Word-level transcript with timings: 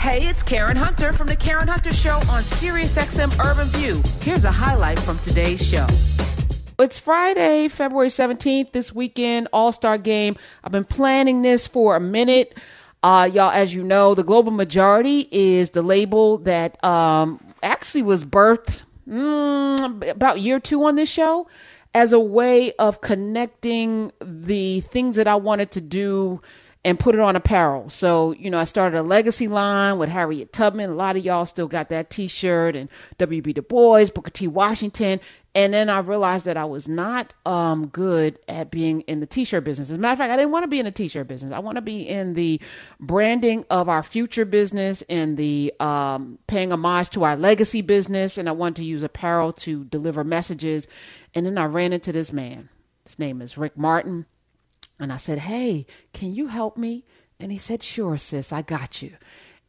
Hey, 0.00 0.26
it's 0.26 0.42
Karen 0.42 0.78
Hunter 0.78 1.12
from 1.12 1.26
the 1.26 1.36
Karen 1.36 1.68
Hunter 1.68 1.92
Show 1.92 2.14
on 2.14 2.42
SiriusXM 2.42 3.38
Urban 3.44 3.66
View. 3.68 4.00
Here's 4.22 4.46
a 4.46 4.50
highlight 4.50 4.98
from 4.98 5.18
today's 5.18 5.62
show. 5.62 5.84
It's 6.78 6.98
Friday, 6.98 7.68
February 7.68 8.08
17th, 8.08 8.72
this 8.72 8.94
weekend, 8.94 9.48
All 9.52 9.72
Star 9.72 9.98
game. 9.98 10.36
I've 10.64 10.72
been 10.72 10.86
planning 10.86 11.42
this 11.42 11.66
for 11.66 11.96
a 11.96 12.00
minute. 12.00 12.56
Uh, 13.02 13.28
y'all, 13.30 13.50
as 13.50 13.74
you 13.74 13.82
know, 13.82 14.14
the 14.14 14.24
Global 14.24 14.52
Majority 14.52 15.28
is 15.30 15.72
the 15.72 15.82
label 15.82 16.38
that 16.38 16.82
um, 16.82 17.38
actually 17.62 18.02
was 18.02 18.24
birthed 18.24 18.84
mm, 19.06 20.10
about 20.10 20.40
year 20.40 20.58
two 20.58 20.82
on 20.82 20.96
this 20.96 21.10
show 21.10 21.46
as 21.92 22.14
a 22.14 22.20
way 22.20 22.72
of 22.78 23.02
connecting 23.02 24.12
the 24.22 24.80
things 24.80 25.16
that 25.16 25.28
I 25.28 25.34
wanted 25.34 25.72
to 25.72 25.82
do 25.82 26.40
and 26.82 26.98
put 26.98 27.14
it 27.14 27.20
on 27.20 27.36
apparel. 27.36 27.90
So, 27.90 28.32
you 28.32 28.48
know, 28.48 28.58
I 28.58 28.64
started 28.64 28.98
a 28.98 29.02
legacy 29.02 29.48
line 29.48 29.98
with 29.98 30.08
Harriet 30.08 30.52
Tubman. 30.52 30.90
A 30.90 30.94
lot 30.94 31.16
of 31.16 31.24
y'all 31.24 31.44
still 31.44 31.68
got 31.68 31.90
that 31.90 32.08
t 32.08 32.26
shirt 32.26 32.74
and 32.74 32.88
W.B. 33.18 33.52
Du 33.52 33.62
Bois, 33.62 34.06
Booker 34.06 34.30
T. 34.30 34.48
Washington. 34.48 35.20
And 35.54 35.74
then 35.74 35.90
I 35.90 35.98
realized 35.98 36.46
that 36.46 36.56
I 36.56 36.64
was 36.64 36.88
not 36.88 37.34
um, 37.44 37.88
good 37.88 38.38
at 38.48 38.70
being 38.70 39.02
in 39.02 39.20
the 39.20 39.26
t 39.26 39.44
shirt 39.44 39.64
business. 39.64 39.90
As 39.90 39.96
a 39.96 39.98
matter 39.98 40.12
of 40.12 40.18
fact, 40.18 40.32
I 40.32 40.36
didn't 40.36 40.52
want 40.52 40.62
to 40.62 40.68
be 40.68 40.78
in 40.78 40.86
the 40.86 40.90
t 40.90 41.08
shirt 41.08 41.28
business. 41.28 41.52
I 41.52 41.58
want 41.58 41.76
to 41.76 41.82
be 41.82 42.02
in 42.02 42.32
the 42.32 42.58
branding 42.98 43.66
of 43.68 43.90
our 43.90 44.02
future 44.02 44.46
business 44.46 45.02
and 45.02 45.36
the 45.36 45.74
um, 45.80 46.38
paying 46.46 46.72
homage 46.72 47.10
to 47.10 47.24
our 47.24 47.36
legacy 47.36 47.82
business. 47.82 48.38
And 48.38 48.48
I 48.48 48.52
wanted 48.52 48.76
to 48.76 48.84
use 48.84 49.02
apparel 49.02 49.52
to 49.54 49.84
deliver 49.84 50.24
messages. 50.24 50.88
And 51.34 51.44
then 51.44 51.58
I 51.58 51.66
ran 51.66 51.92
into 51.92 52.10
this 52.10 52.32
man. 52.32 52.70
His 53.04 53.18
name 53.18 53.42
is 53.42 53.58
Rick 53.58 53.76
Martin. 53.76 54.24
And 55.00 55.12
I 55.12 55.16
said, 55.16 55.38
Hey, 55.40 55.86
can 56.12 56.34
you 56.34 56.48
help 56.48 56.76
me? 56.76 57.04
And 57.40 57.50
he 57.50 57.58
said, 57.58 57.82
Sure, 57.82 58.18
sis, 58.18 58.52
I 58.52 58.62
got 58.62 59.02
you. 59.02 59.12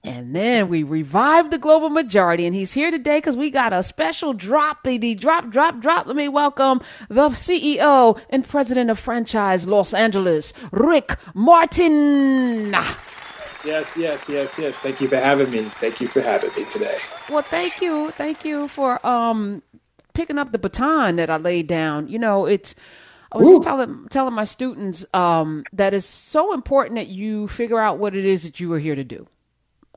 And 0.03 0.35
then 0.35 0.67
we 0.67 0.81
revived 0.81 1.51
the 1.51 1.59
global 1.59 1.89
majority, 1.89 2.47
and 2.47 2.55
he's 2.55 2.73
here 2.73 2.89
today 2.89 3.17
because 3.17 3.37
we 3.37 3.51
got 3.51 3.71
a 3.71 3.83
special 3.83 4.33
drop, 4.33 4.83
the 4.83 5.13
drop, 5.13 5.51
drop, 5.51 5.79
drop. 5.79 6.07
Let 6.07 6.15
me 6.15 6.27
welcome 6.27 6.81
the 7.07 7.29
CEO 7.29 8.19
and 8.31 8.47
president 8.47 8.89
of 8.89 8.97
franchise 8.97 9.67
Los 9.67 9.93
Angeles, 9.93 10.53
Rick 10.71 11.17
Martin. 11.35 12.71
Yes, 13.63 13.95
yes, 13.95 14.27
yes, 14.27 14.57
yes. 14.57 14.79
Thank 14.79 15.01
you 15.01 15.07
for 15.07 15.17
having 15.17 15.51
me. 15.51 15.61
Thank 15.65 16.01
you 16.01 16.07
for 16.07 16.21
having 16.21 16.49
me 16.55 16.65
today. 16.65 16.97
Well, 17.29 17.43
thank 17.43 17.79
you, 17.79 18.09
thank 18.11 18.43
you 18.43 18.67
for 18.67 19.05
um 19.05 19.61
picking 20.15 20.39
up 20.39 20.51
the 20.51 20.57
baton 20.57 21.15
that 21.17 21.29
I 21.29 21.37
laid 21.37 21.67
down. 21.67 22.07
You 22.07 22.17
know, 22.17 22.47
it's 22.47 22.73
I 23.31 23.37
was 23.37 23.47
Ooh. 23.47 23.51
just 23.53 23.63
telling 23.63 24.07
telling 24.09 24.33
my 24.33 24.43
students 24.43 25.05
um, 25.13 25.63
that 25.73 25.93
it's 25.93 26.05
so 26.05 26.53
important 26.53 26.97
that 26.97 27.07
you 27.07 27.47
figure 27.47 27.79
out 27.79 27.97
what 27.97 28.15
it 28.15 28.25
is 28.25 28.43
that 28.43 28.59
you 28.59 28.71
are 28.73 28.79
here 28.79 28.95
to 28.95 29.03
do. 29.03 29.27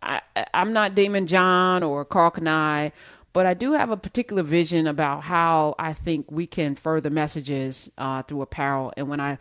I, 0.02 0.20
am 0.52 0.72
not 0.72 0.94
Daymond 0.94 1.26
John 1.26 1.82
or 1.82 2.04
Karl 2.04 2.30
Kani, 2.30 2.92
but 3.32 3.46
I 3.46 3.54
do 3.54 3.72
have 3.72 3.90
a 3.90 3.96
particular 3.96 4.42
vision 4.42 4.86
about 4.86 5.22
how 5.22 5.74
I 5.78 5.94
think 5.94 6.30
we 6.30 6.46
can 6.46 6.74
further 6.74 7.10
messages 7.10 7.90
uh, 7.98 8.22
through 8.22 8.42
apparel. 8.42 8.92
And 8.96 9.08
when 9.08 9.20
I 9.20 9.38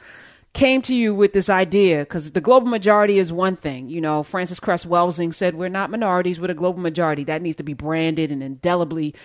came 0.53 0.81
to 0.83 0.95
you 0.95 1.13
with 1.13 1.33
this 1.33 1.49
idea, 1.49 1.99
because 1.99 2.31
the 2.31 2.41
global 2.41 2.69
majority 2.69 3.17
is 3.17 3.33
one 3.33 3.55
thing, 3.55 3.89
you 3.89 3.99
know, 4.01 4.23
Frances 4.23 4.59
Cress 4.59 4.85
Welsing 4.85 5.33
said 5.33 5.55
we're 5.55 5.69
not 5.69 5.89
minorities, 5.89 6.39
we're 6.39 6.51
a 6.51 6.55
global 6.55 6.79
majority. 6.79 7.23
That 7.23 7.41
needs 7.41 7.57
to 7.57 7.63
be 7.63 7.73
branded 7.73 8.31
and 8.31 8.41
indelibly 8.41 9.15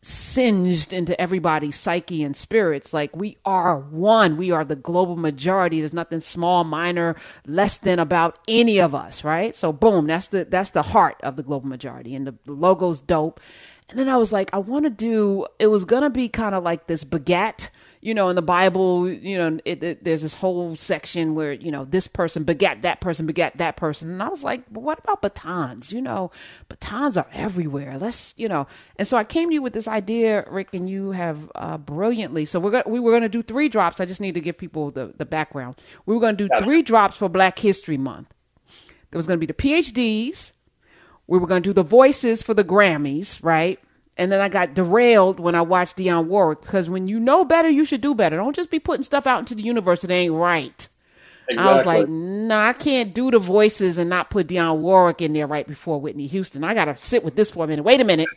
singed 0.00 0.92
into 0.92 1.20
everybody's 1.20 1.76
psyche 1.76 2.22
and 2.22 2.36
spirits. 2.36 2.92
Like 2.92 3.14
we 3.16 3.36
are 3.44 3.78
one. 3.78 4.36
We 4.36 4.50
are 4.50 4.64
the 4.64 4.76
global 4.76 5.16
majority. 5.16 5.80
There's 5.80 5.92
nothing 5.92 6.20
small, 6.20 6.64
minor, 6.64 7.16
less 7.46 7.78
than 7.78 7.98
about 7.98 8.38
any 8.46 8.78
of 8.78 8.94
us, 8.94 9.24
right? 9.24 9.54
So 9.54 9.72
boom, 9.72 10.06
that's 10.06 10.28
the 10.28 10.44
that's 10.44 10.70
the 10.70 10.82
heart 10.82 11.16
of 11.22 11.36
the 11.36 11.42
global 11.42 11.68
majority. 11.68 12.14
And 12.14 12.26
the, 12.26 12.34
the 12.44 12.52
logo's 12.52 13.00
dope. 13.00 13.40
And 13.90 13.98
then 13.98 14.08
I 14.08 14.16
was 14.16 14.32
like, 14.32 14.50
I 14.52 14.58
want 14.58 14.84
to 14.84 14.90
do. 14.90 15.46
It 15.58 15.68
was 15.68 15.84
gonna 15.84 16.10
be 16.10 16.28
kind 16.28 16.54
of 16.54 16.62
like 16.62 16.86
this 16.86 17.04
baguette 17.04 17.70
you 18.00 18.14
know, 18.14 18.28
in 18.28 18.36
the 18.36 18.42
Bible, 18.42 19.08
you 19.08 19.36
know, 19.36 19.58
it, 19.64 19.82
it, 19.82 20.04
there's 20.04 20.22
this 20.22 20.34
whole 20.34 20.76
section 20.76 21.34
where, 21.34 21.52
you 21.52 21.70
know, 21.70 21.84
this 21.84 22.06
person 22.06 22.44
begat 22.44 22.82
that 22.82 23.00
person, 23.00 23.26
begat 23.26 23.56
that 23.56 23.76
person. 23.76 24.10
And 24.10 24.22
I 24.22 24.28
was 24.28 24.44
like, 24.44 24.62
well, 24.70 24.84
what 24.84 25.00
about 25.00 25.22
batons? 25.22 25.92
You 25.92 26.00
know, 26.00 26.30
batons 26.68 27.16
are 27.16 27.26
everywhere. 27.32 27.98
Let's, 27.98 28.34
you 28.38 28.48
know. 28.48 28.68
And 28.96 29.08
so 29.08 29.16
I 29.16 29.24
came 29.24 29.48
to 29.48 29.54
you 29.54 29.62
with 29.62 29.72
this 29.72 29.88
idea, 29.88 30.44
Rick, 30.48 30.74
and 30.74 30.88
you 30.88 31.10
have 31.10 31.50
uh, 31.56 31.78
brilliantly. 31.78 32.44
So 32.44 32.60
we're 32.60 32.70
go- 32.70 32.82
we 32.86 33.00
were 33.00 33.10
going 33.10 33.22
to 33.22 33.28
do 33.28 33.42
three 33.42 33.68
drops. 33.68 34.00
I 34.00 34.06
just 34.06 34.20
need 34.20 34.34
to 34.34 34.40
give 34.40 34.56
people 34.56 34.90
the, 34.90 35.12
the 35.16 35.26
background. 35.26 35.82
We 36.06 36.14
were 36.14 36.20
going 36.20 36.36
to 36.36 36.48
do 36.48 36.64
three 36.64 36.82
drops 36.82 37.16
for 37.16 37.28
Black 37.28 37.58
History 37.58 37.98
Month. 37.98 38.32
There 39.10 39.18
was 39.18 39.26
going 39.26 39.40
to 39.40 39.44
be 39.44 39.46
the 39.46 39.54
PhDs. 39.54 40.52
We 41.28 41.38
were 41.38 41.46
going 41.46 41.62
to 41.62 41.68
do 41.68 41.74
the 41.74 41.84
voices 41.84 42.42
for 42.42 42.54
the 42.54 42.64
Grammys, 42.64 43.44
right? 43.44 43.78
And 44.16 44.32
then 44.32 44.40
I 44.40 44.48
got 44.48 44.74
derailed 44.74 45.38
when 45.38 45.54
I 45.54 45.62
watched 45.62 45.98
Dionne 45.98 46.26
Warwick 46.26 46.62
because 46.62 46.90
when 46.90 47.06
you 47.06 47.20
know 47.20 47.44
better, 47.44 47.68
you 47.68 47.84
should 47.84 48.00
do 48.00 48.16
better. 48.16 48.36
Don't 48.36 48.56
just 48.56 48.70
be 48.70 48.80
putting 48.80 49.04
stuff 49.04 49.28
out 49.28 49.38
into 49.38 49.54
the 49.54 49.62
universe 49.62 50.02
that 50.02 50.10
ain't 50.10 50.34
right. 50.34 50.88
Exactly. 51.48 51.72
I 51.72 51.76
was 51.76 51.86
like, 51.86 52.08
no, 52.08 52.48
nah, 52.48 52.68
I 52.68 52.72
can't 52.72 53.14
do 53.14 53.30
the 53.30 53.38
voices 53.38 53.96
and 53.96 54.10
not 54.10 54.28
put 54.28 54.48
Dionne 54.48 54.78
Warwick 54.78 55.22
in 55.22 55.32
there 55.32 55.46
right 55.46 55.66
before 55.66 56.00
Whitney 56.00 56.26
Houston. 56.26 56.64
I 56.64 56.74
got 56.74 56.86
to 56.86 56.96
sit 56.96 57.24
with 57.24 57.36
this 57.36 57.52
for 57.52 57.64
a 57.64 57.68
minute. 57.68 57.84
Wait 57.84 58.00
a 58.00 58.04
minute. 58.04 58.28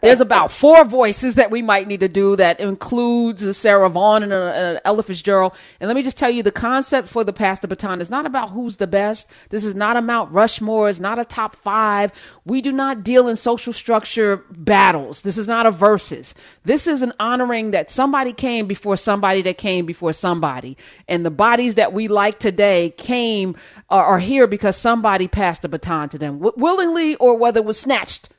There's 0.00 0.20
about 0.20 0.50
four 0.50 0.84
voices 0.84 1.36
that 1.36 1.50
we 1.50 1.62
might 1.62 1.86
need 1.86 2.00
to 2.00 2.08
do 2.08 2.36
that 2.36 2.60
includes 2.60 3.56
Sarah 3.56 3.88
Vaughan 3.88 4.22
and 4.24 4.32
uh, 4.32 4.80
Ella 4.84 5.02
Fitzgerald. 5.02 5.56
And 5.80 5.88
let 5.88 5.94
me 5.94 6.02
just 6.02 6.18
tell 6.18 6.30
you, 6.30 6.42
the 6.42 6.52
concept 6.52 7.08
for 7.08 7.24
the 7.24 7.32
Pass 7.32 7.60
the 7.60 7.68
Baton 7.68 8.00
is 8.00 8.10
not 8.10 8.26
about 8.26 8.50
who's 8.50 8.78
the 8.78 8.86
best. 8.86 9.30
This 9.50 9.64
is 9.64 9.74
not 9.74 9.96
a 9.96 10.02
Mount 10.02 10.32
Rushmore. 10.32 10.88
It's 10.88 11.00
not 11.00 11.18
a 11.18 11.24
top 11.24 11.54
five. 11.54 12.12
We 12.44 12.62
do 12.62 12.72
not 12.72 13.04
deal 13.04 13.28
in 13.28 13.36
social 13.36 13.72
structure 13.72 14.44
battles. 14.50 15.22
This 15.22 15.38
is 15.38 15.46
not 15.46 15.66
a 15.66 15.70
versus. 15.70 16.34
This 16.64 16.86
is 16.86 17.02
an 17.02 17.12
honoring 17.20 17.70
that 17.72 17.90
somebody 17.90 18.32
came 18.32 18.66
before 18.66 18.96
somebody 18.96 19.42
that 19.42 19.58
came 19.58 19.86
before 19.86 20.12
somebody. 20.12 20.76
And 21.08 21.24
the 21.24 21.30
bodies 21.30 21.76
that 21.76 21.92
we 21.92 22.08
like 22.08 22.38
today 22.38 22.90
came 22.96 23.56
uh, 23.90 23.94
are 23.96 24.18
here 24.18 24.46
because 24.46 24.76
somebody 24.76 25.28
passed 25.28 25.62
the 25.62 25.68
baton 25.68 26.08
to 26.10 26.18
them, 26.18 26.38
w- 26.38 26.54
willingly 26.56 27.14
or 27.16 27.36
whether 27.36 27.60
it 27.60 27.64
was 27.64 27.78
snatched 27.78 28.30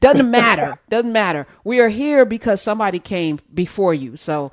doesn't 0.00 0.30
matter. 0.30 0.78
Doesn't 0.88 1.12
matter. 1.12 1.46
We 1.64 1.80
are 1.80 1.88
here 1.88 2.24
because 2.24 2.60
somebody 2.60 2.98
came 2.98 3.40
before 3.52 3.94
you. 3.94 4.16
So 4.16 4.52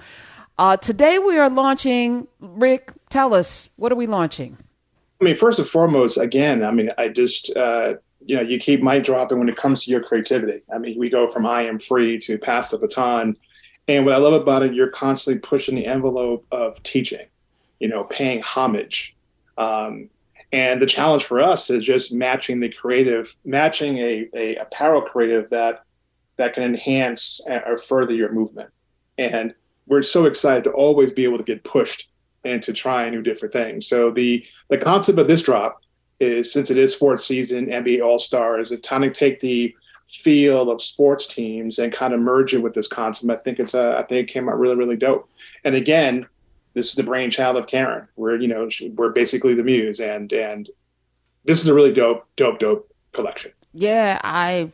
uh, 0.58 0.78
today 0.78 1.20
we 1.20 1.38
are 1.38 1.50
launching. 1.50 2.28
Rick, 2.40 2.92
tell 3.10 3.34
us 3.34 3.70
what 3.76 3.92
are 3.92 3.96
we 3.96 4.08
launching? 4.08 4.58
I 5.20 5.26
mean, 5.26 5.36
first 5.36 5.60
and 5.60 5.68
foremost, 5.68 6.18
again, 6.18 6.64
I 6.64 6.72
mean, 6.72 6.90
I 6.98 7.10
just 7.10 7.56
uh, 7.56 7.96
you 8.26 8.36
know, 8.36 8.42
you 8.42 8.60
keep 8.60 8.82
mic 8.82 9.04
dropping 9.04 9.40
when 9.40 9.50
it 9.50 9.56
comes 9.56 9.84
to 9.84 9.92
your 9.92 10.02
creativity. 10.02 10.62
I 10.74 10.78
mean, 10.78 10.98
we 10.98 11.10
go 11.10 11.28
from 11.28 11.46
I 11.46 11.64
am 11.64 11.80
free 11.80 12.20
to 12.20 12.38
pass 12.38 12.72
the 12.72 12.78
baton. 12.78 13.38
And 13.88 14.06
what 14.06 14.14
I 14.14 14.18
love 14.18 14.34
about 14.34 14.64
it, 14.64 14.74
you're 14.74 14.90
constantly 14.90 15.40
pushing 15.40 15.76
the 15.76 15.86
envelope 15.86 16.46
of 16.52 16.82
teaching, 16.84 17.26
you 17.80 17.88
know, 17.88 18.04
paying 18.04 18.42
homage. 18.42 19.16
Um, 19.58 20.10
and 20.52 20.82
the 20.82 20.86
challenge 20.86 21.24
for 21.24 21.42
us 21.42 21.70
is 21.70 21.86
just 21.86 22.14
matching 22.14 22.60
the 22.60 22.70
creative, 22.70 23.36
matching 23.46 23.98
a, 23.98 24.28
a 24.34 24.56
apparel 24.56 25.02
creative 25.02 25.50
that 25.50 25.84
that 26.38 26.54
can 26.54 26.64
enhance 26.64 27.40
or 27.48 27.78
further 27.78 28.14
your 28.14 28.32
movement. 28.32 28.70
And 29.18 29.54
we're 29.88 30.02
so 30.02 30.26
excited 30.26 30.64
to 30.64 30.72
always 30.72 31.12
be 31.12 31.24
able 31.24 31.38
to 31.38 31.44
get 31.44 31.64
pushed 31.64 32.10
into 32.44 32.74
trying 32.74 33.12
new 33.12 33.22
different 33.22 33.54
things. 33.54 33.88
So 33.88 34.12
the 34.12 34.46
the 34.70 34.78
concept 34.78 35.20
of 35.20 35.28
this 35.28 35.44
drop 35.44 35.84
is 36.20 36.52
since 36.52 36.70
it 36.70 36.78
is 36.78 36.94
sports 36.94 37.26
season, 37.26 37.68
NBA 37.68 38.04
All 38.04 38.20
Stars, 38.20 38.72
it's 38.72 38.88
time 38.88 39.02
to 39.02 39.10
take 39.10 39.40
the 39.40 39.74
feel 40.08 40.70
of 40.70 40.82
sports 40.82 41.28
teams 41.28 41.80
and 41.80 41.94
kind 41.94 42.14
of 42.14 42.20
merge 42.20 42.54
it 42.54 42.58
with 42.58 42.74
this 42.74 42.88
concept. 42.88 43.32
I 43.32 43.38
think 43.38 43.60
it's 43.60 43.74
a, 43.74 43.98
I 43.98 44.04
think 44.04 44.30
it 44.30 44.34
came 44.34 44.50
out 44.50 44.60
really 44.60 44.76
really 44.76 44.98
dope. 44.98 45.30
And 45.64 45.76
again, 45.76 46.28
this 46.74 46.90
is 46.90 46.96
the 46.96 47.04
brainchild 47.04 47.58
of 47.58 47.68
Karen. 47.68 48.08
We're 48.16 48.38
you 48.38 48.48
know 48.48 48.70
we're 48.96 49.10
basically 49.10 49.54
the 49.54 49.64
muse, 49.64 50.00
and 50.00 50.32
and 50.32 50.70
this 51.44 51.62
is 51.62 51.68
a 51.68 51.74
really 51.74 51.94
dope, 51.94 52.28
dope, 52.36 52.60
dope 52.60 52.94
collection. 53.14 53.52
Yeah, 53.74 54.20
I 54.24 54.72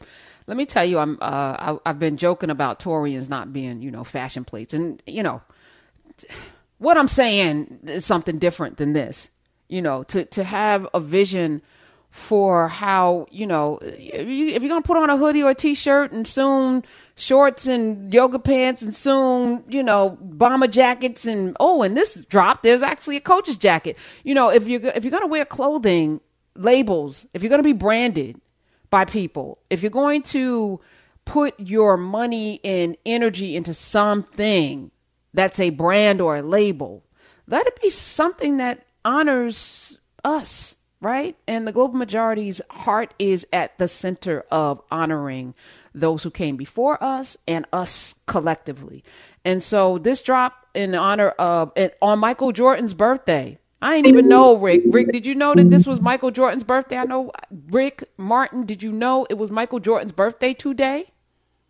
let 0.48 0.58
me 0.58 0.66
tell 0.66 0.86
you, 0.86 1.00
I'm 1.00 1.18
uh, 1.22 1.78
I, 1.86 1.90
have 1.90 2.00
been 2.00 2.18
joking 2.18 2.50
about 2.50 2.80
Torians 2.80 3.30
not 3.30 3.54
being 3.54 3.82
you 3.82 3.92
know 3.92 4.04
fashion 4.04 4.46
plates, 4.46 4.74
and 4.74 5.02
you 5.06 5.24
know 5.24 5.42
what 6.78 6.98
I'm 6.98 7.08
saying 7.08 7.80
is 7.84 8.06
something 8.06 8.38
different 8.40 8.78
than 8.78 8.94
this. 8.94 9.30
You 9.68 9.82
know, 9.82 10.04
to 10.04 10.26
to 10.26 10.44
have 10.44 10.88
a 10.94 11.00
vision 11.00 11.62
for 12.10 12.68
how 12.68 13.28
you 13.30 13.46
know 13.46 13.80
if 13.82 14.62
you're 14.62 14.70
gonna 14.70 14.82
put 14.82 14.98
on 14.98 15.10
a 15.10 15.18
hoodie 15.18 15.44
or 15.44 15.52
a 15.52 15.56
t-shirt 15.56 16.12
and 16.12 16.26
soon 16.26 16.84
shorts 17.18 17.66
and 17.66 18.14
yoga 18.14 18.38
pants 18.38 18.84
and 18.84 18.94
soon 18.94 19.64
you 19.68 19.82
know 19.82 20.18
bomber 20.22 20.68
jackets 20.68 21.26
and 21.26 21.58
oh 21.60 21.82
and 21.82 21.98
this 21.98 22.24
drop 22.26 22.62
there's 22.62 22.84
actually 22.84 23.18
a 23.18 23.22
coach's 23.22 23.58
jacket. 23.58 23.98
You 24.24 24.36
know 24.36 24.50
if 24.50 24.68
you're 24.68 24.86
if 24.96 25.04
you're 25.04 25.12
gonna 25.12 25.28
wear 25.28 25.44
clothing 25.44 26.22
labels 26.56 27.26
if 27.34 27.42
you're 27.42 27.50
gonna 27.50 27.64
be 27.64 27.74
branded 27.74 28.40
by 28.92 29.04
people 29.04 29.60
if 29.70 29.82
you're 29.82 29.90
going 29.90 30.22
to 30.22 30.80
put 31.26 31.60
your 31.60 31.98
money 31.98 32.62
and 32.64 32.96
energy 33.06 33.56
into 33.56 33.74
something 33.74 34.92
that's 35.34 35.60
a 35.60 35.72
brand 35.72 36.22
or 36.22 36.38
a 36.38 36.42
label 36.44 37.04
let 37.48 37.66
it 37.66 37.82
be 37.82 37.90
something 37.90 38.58
that 38.58 38.86
honors 39.04 39.98
us 40.24 40.76
right? 41.02 41.36
And 41.48 41.68
the 41.68 41.72
global 41.72 41.98
majority's 41.98 42.62
heart 42.70 43.14
is 43.20 43.46
at 43.54 43.78
the 43.78 43.88
center 43.88 44.46
of 44.52 44.82
honoring 44.92 45.54
those 45.94 46.24
who 46.24 46.32
came 46.32 46.58
before 46.58 47.02
us 47.04 47.38
and 47.48 47.66
us 47.72 48.16
collectively. 48.26 49.04
And 49.46 49.62
so 49.62 49.98
this 49.98 50.22
drop 50.22 50.68
in 50.74 50.96
honor 50.96 51.30
of 51.30 51.72
on 52.02 52.20
Michael 52.20 52.52
Jordan's 52.52 52.94
birthday. 52.94 53.60
I 53.80 53.96
didn't 53.96 54.08
even 54.08 54.28
know 54.28 54.58
Rick. 54.58 54.84
Rick, 54.88 55.12
did 55.12 55.26
you 55.26 55.36
know 55.36 55.54
that 55.54 55.70
this 55.70 55.86
was 55.86 56.02
Michael 56.02 56.32
Jordan's 56.32 56.64
birthday? 56.64 56.98
I 56.98 57.04
know 57.04 57.32
Rick 57.70 58.04
Martin. 58.18 58.66
Did 58.66 58.82
you 58.82 58.92
know 58.92 59.28
it 59.30 59.36
was 59.36 59.52
Michael 59.52 59.80
Jordan's 59.80 60.12
birthday 60.12 60.56
today? 60.56 61.12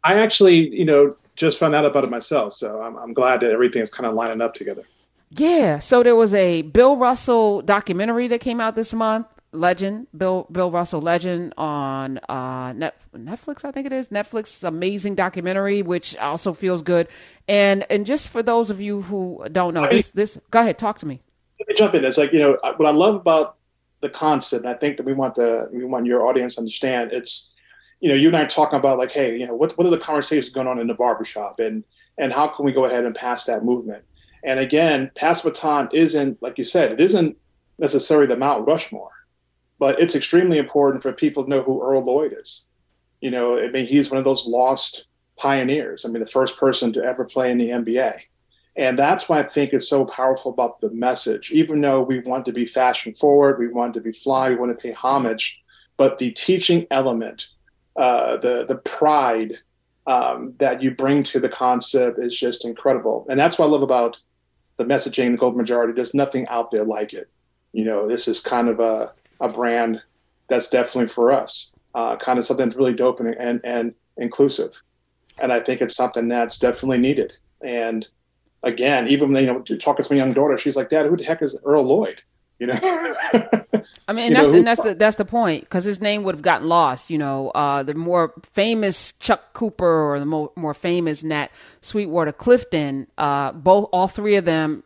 I 0.05 0.13
actually, 0.13 0.73
you 0.73 0.85
know, 0.85 1.17
just 1.35 1.59
found 1.59 1.75
out 1.75 1.83
about 1.83 2.05
it 2.05 2.09
myself. 2.09 2.53
So 2.53 2.81
I'm, 2.81 2.95
I'm 2.95 3.13
glad 3.13 3.41
that 3.41 3.51
everything's 3.51 3.91
kind 3.91 4.07
of 4.07 4.13
lining 4.13 4.39
up 4.41 4.53
together. 4.53 4.83
Yeah. 5.29 5.79
So 5.79 6.03
there 6.03 6.15
was 6.15 6.33
a 6.33 6.61
Bill 6.63 6.97
Russell 6.97 7.61
documentary 7.61 8.27
that 8.29 8.39
came 8.39 8.61
out 8.61 8.75
this 8.75 8.93
month. 8.93 9.27
Legend, 9.53 10.07
Bill 10.15 10.45
Bill 10.51 10.69
Russell 10.69 11.01
Legend 11.01 11.53
on 11.57 12.19
uh, 12.29 12.73
Net, 12.73 12.99
Netflix, 13.15 13.63
I 13.63 13.71
think 13.71 13.87
it 13.87 13.93
is. 13.93 14.09
Netflix 14.09 14.63
amazing 14.63 15.15
documentary, 15.15 15.81
which 15.81 16.17
also 16.17 16.53
feels 16.53 16.81
good. 16.81 17.07
And 17.47 17.85
and 17.89 18.05
just 18.05 18.27
for 18.27 18.43
those 18.43 18.69
of 18.69 18.81
you 18.81 19.01
who 19.03 19.45
don't 19.51 19.73
know, 19.73 19.87
this 19.89 20.11
this 20.11 20.37
go 20.51 20.59
ahead, 20.59 20.77
talk 20.77 20.99
to 20.99 21.05
me. 21.05 21.21
Let 21.59 21.69
me 21.69 21.75
jump 21.77 21.95
in. 21.95 22.03
It's 22.03 22.17
like 22.17 22.33
you 22.33 22.39
know 22.39 22.57
what 22.61 22.85
I 22.85 22.91
love 22.91 23.15
about 23.15 23.57
the 24.01 24.09
concept. 24.09 24.65
I 24.65 24.73
think 24.73 24.97
that 24.97 25.05
we 25.05 25.13
want 25.13 25.35
the 25.35 25.69
we 25.71 25.85
want 25.85 26.05
your 26.05 26.27
audience 26.27 26.55
to 26.55 26.61
understand. 26.61 27.11
It's 27.13 27.51
you 28.01 28.09
know 28.09 28.15
you 28.15 28.27
and 28.27 28.37
I 28.37 28.45
talking 28.45 28.77
about 28.77 28.97
like, 28.97 29.11
hey, 29.11 29.37
you 29.37 29.47
know 29.47 29.55
what 29.55 29.77
what 29.77 29.87
are 29.87 29.91
the 29.91 29.97
conversations 29.97 30.49
going 30.49 30.67
on 30.67 30.77
in 30.79 30.87
the 30.87 30.93
barbershop, 30.93 31.59
and 31.59 31.83
and 32.17 32.33
how 32.33 32.47
can 32.47 32.65
we 32.65 32.73
go 32.73 32.85
ahead 32.85 33.05
and 33.05 33.15
pass 33.15 33.45
that 33.45 33.63
movement? 33.63 34.03
And 34.43 34.59
again, 34.59 35.11
pass 35.15 35.41
baton 35.41 35.89
isn't 35.93 36.41
like 36.41 36.57
you 36.57 36.63
said, 36.63 36.91
it 36.91 36.99
isn't 36.99 37.37
necessarily 37.77 38.27
the 38.27 38.37
Mount 38.37 38.67
Rushmore 38.67 39.11
but 39.79 39.99
it's 39.99 40.15
extremely 40.15 40.57
important 40.57 41.03
for 41.03 41.13
people 41.13 41.43
to 41.43 41.49
know 41.49 41.61
who 41.61 41.81
Earl 41.81 42.03
Lloyd 42.03 42.35
is. 42.39 42.61
You 43.21 43.31
know, 43.31 43.59
I 43.59 43.69
mean, 43.69 43.85
he's 43.85 44.09
one 44.09 44.17
of 44.17 44.25
those 44.25 44.45
lost 44.45 45.05
pioneers. 45.37 46.05
I 46.05 46.09
mean, 46.09 46.19
the 46.19 46.29
first 46.29 46.57
person 46.57 46.93
to 46.93 47.03
ever 47.03 47.25
play 47.25 47.51
in 47.51 47.57
the 47.57 47.69
NBA. 47.69 48.19
And 48.75 48.97
that's 48.97 49.27
why 49.27 49.39
I 49.39 49.43
think 49.43 49.73
it's 49.73 49.89
so 49.89 50.05
powerful 50.05 50.51
about 50.51 50.79
the 50.79 50.91
message. 50.91 51.51
Even 51.51 51.81
though 51.81 52.01
we 52.01 52.19
want 52.19 52.45
to 52.45 52.51
be 52.51 52.65
fashion 52.65 53.13
forward, 53.13 53.57
we 53.57 53.67
want 53.67 53.93
to 53.95 54.01
be 54.01 54.11
fly, 54.11 54.49
we 54.49 54.55
want 54.55 54.71
to 54.71 54.81
pay 54.81 54.91
homage, 54.91 55.59
but 55.97 56.19
the 56.19 56.31
teaching 56.31 56.85
element, 56.91 57.47
uh, 57.95 58.37
the 58.37 58.65
the 58.67 58.75
pride 58.75 59.57
um, 60.05 60.53
that 60.59 60.81
you 60.83 60.91
bring 60.91 61.23
to 61.23 61.39
the 61.39 61.49
concept 61.49 62.19
is 62.19 62.39
just 62.39 62.65
incredible. 62.65 63.25
And 63.29 63.39
that's 63.39 63.57
what 63.57 63.65
I 63.65 63.69
love 63.69 63.81
about 63.81 64.19
the 64.77 64.85
messaging, 64.85 65.31
the 65.31 65.37
Global 65.37 65.57
Majority. 65.57 65.93
There's 65.93 66.13
nothing 66.13 66.47
out 66.47 66.71
there 66.71 66.83
like 66.83 67.13
it. 67.13 67.29
You 67.73 67.85
know, 67.85 68.07
this 68.07 68.27
is 68.27 68.39
kind 68.39 68.69
of 68.69 68.79
a 68.79 69.11
a 69.39 69.49
brand 69.49 70.01
that's 70.49 70.67
definitely 70.69 71.07
for 71.07 71.31
us, 71.31 71.71
uh, 71.95 72.15
kind 72.15 72.39
of 72.39 72.45
something 72.45 72.65
that's 72.65 72.77
really 72.77 72.93
dope 72.93 73.19
and, 73.19 73.35
and, 73.35 73.61
and 73.63 73.93
inclusive. 74.17 74.81
And 75.39 75.51
I 75.51 75.59
think 75.59 75.81
it's 75.81 75.95
something 75.95 76.27
that's 76.27 76.57
definitely 76.57 76.97
needed. 76.97 77.33
And 77.61 78.07
again, 78.63 79.07
even 79.07 79.35
you 79.35 79.45
know, 79.45 79.61
talking 79.61 80.03
to 80.03 80.13
my 80.13 80.17
young 80.17 80.33
daughter, 80.33 80.57
she's 80.57 80.75
like, 80.75 80.89
Dad, 80.89 81.05
who 81.05 81.17
the 81.17 81.23
heck 81.23 81.41
is 81.41 81.57
Earl 81.65 81.83
Lloyd? 81.83 82.21
You 82.59 82.67
know, 82.67 83.15
I 84.09 84.13
mean, 84.13 84.33
that's, 84.33 84.47
know, 84.47 84.53
and 84.55 84.67
that's 84.67 84.81
the 84.81 84.95
that's 84.95 85.17
the 85.17 85.25
point 85.25 85.61
because 85.61 85.83
his 85.83 85.99
name 85.99 86.23
would 86.23 86.35
have 86.35 86.41
gotten 86.41 86.69
lost. 86.69 87.09
You 87.09 87.17
know, 87.17 87.49
uh, 87.49 87.83
the 87.83 87.93
more 87.93 88.33
famous 88.53 89.11
Chuck 89.13 89.53
Cooper 89.53 89.85
or 89.85 90.19
the 90.19 90.25
more, 90.25 90.51
more 90.55 90.73
famous 90.73 91.23
Nat 91.23 91.51
Sweetwater 91.81 92.31
Clifton, 92.31 93.07
uh, 93.17 93.51
both 93.51 93.89
all 93.91 94.07
three 94.07 94.35
of 94.35 94.45
them 94.45 94.83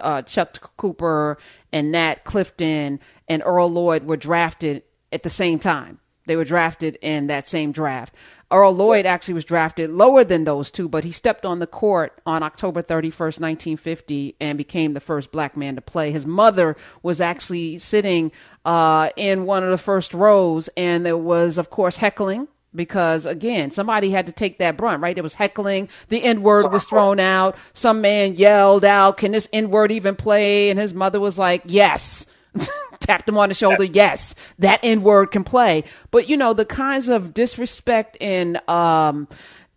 uh, 0.00 0.22
Chuck 0.22 0.76
Cooper 0.76 1.38
and 1.72 1.92
Nat 1.92 2.24
Clifton 2.24 3.00
and 3.28 3.42
Earl 3.44 3.70
Lloyd 3.70 4.04
were 4.04 4.16
drafted 4.16 4.82
at 5.12 5.22
the 5.22 5.30
same 5.30 5.58
time. 5.58 6.00
They 6.28 6.36
were 6.36 6.44
drafted 6.44 6.98
in 7.02 7.26
that 7.26 7.48
same 7.48 7.72
draft. 7.72 8.14
Earl 8.50 8.72
Lloyd 8.74 9.04
actually 9.04 9.34
was 9.34 9.44
drafted 9.44 9.90
lower 9.90 10.24
than 10.24 10.44
those 10.44 10.70
two, 10.70 10.88
but 10.88 11.04
he 11.04 11.12
stepped 11.12 11.44
on 11.44 11.58
the 11.58 11.66
court 11.66 12.20
on 12.24 12.42
October 12.42 12.82
31st, 12.82 13.40
1950, 13.40 14.36
and 14.40 14.56
became 14.56 14.94
the 14.94 15.00
first 15.00 15.32
black 15.32 15.56
man 15.56 15.74
to 15.74 15.82
play. 15.82 16.10
His 16.10 16.24
mother 16.26 16.76
was 17.02 17.20
actually 17.20 17.78
sitting 17.78 18.30
uh, 18.64 19.10
in 19.16 19.44
one 19.44 19.64
of 19.64 19.70
the 19.70 19.78
first 19.78 20.14
rows, 20.14 20.68
and 20.76 21.04
there 21.04 21.16
was, 21.16 21.58
of 21.58 21.70
course, 21.70 21.96
heckling 21.96 22.48
because 22.74 23.26
again, 23.26 23.70
somebody 23.70 24.10
had 24.10 24.26
to 24.26 24.32
take 24.32 24.58
that 24.58 24.76
brunt, 24.76 25.02
right? 25.02 25.14
There 25.14 25.22
was 25.22 25.34
heckling. 25.34 25.88
The 26.08 26.22
N 26.22 26.42
word 26.42 26.70
was 26.70 26.84
thrown 26.84 27.20
out. 27.20 27.56
Some 27.72 28.00
man 28.00 28.36
yelled 28.36 28.84
out, 28.84 29.16
"Can 29.16 29.32
this 29.32 29.48
N 29.52 29.70
word 29.70 29.92
even 29.92 30.16
play?" 30.16 30.70
And 30.70 30.78
his 30.78 30.94
mother 30.94 31.20
was 31.20 31.38
like, 31.38 31.62
"Yes." 31.66 32.26
Tapped 33.00 33.28
him 33.28 33.38
on 33.38 33.48
the 33.48 33.54
shoulder. 33.54 33.84
Yes, 33.84 34.34
that 34.58 34.80
N 34.82 35.02
word 35.02 35.30
can 35.30 35.44
play. 35.44 35.84
But 36.10 36.28
you 36.28 36.36
know 36.36 36.52
the 36.52 36.64
kinds 36.64 37.08
of 37.08 37.32
disrespect 37.32 38.16
and 38.20 38.60
um, 38.68 39.28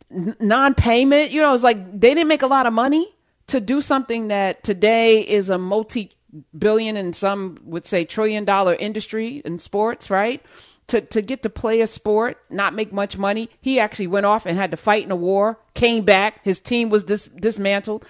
non-payment. 0.09 1.31
You 1.31 1.41
know, 1.41 1.53
it's 1.53 1.63
like 1.63 1.77
they 1.99 2.13
didn't 2.13 2.27
make 2.27 2.41
a 2.41 2.47
lot 2.47 2.65
of 2.65 2.73
money 2.73 3.07
to 3.47 3.59
do 3.59 3.81
something 3.81 4.29
that 4.29 4.63
today 4.63 5.21
is 5.21 5.49
a 5.49 5.57
multi-billion 5.57 6.97
and 6.97 7.15
some 7.15 7.59
would 7.63 7.85
say 7.85 8.05
trillion 8.05 8.45
dollar 8.45 8.75
industry 8.75 9.41
in 9.45 9.59
sports, 9.59 10.09
right? 10.09 10.43
to, 10.91 10.99
to 10.99 11.21
get 11.21 11.41
to 11.43 11.49
play 11.49 11.79
a 11.79 11.87
sport, 11.87 12.37
not 12.49 12.73
make 12.73 12.91
much 12.91 13.17
money. 13.17 13.49
He 13.61 13.79
actually 13.79 14.07
went 14.07 14.25
off 14.25 14.45
and 14.45 14.57
had 14.57 14.71
to 14.71 14.77
fight 14.77 15.05
in 15.05 15.11
a 15.11 15.15
war, 15.15 15.57
came 15.73 16.03
back, 16.03 16.43
his 16.43 16.59
team 16.59 16.89
was 16.89 17.03
dis- 17.03 17.27
dismantled. 17.27 18.05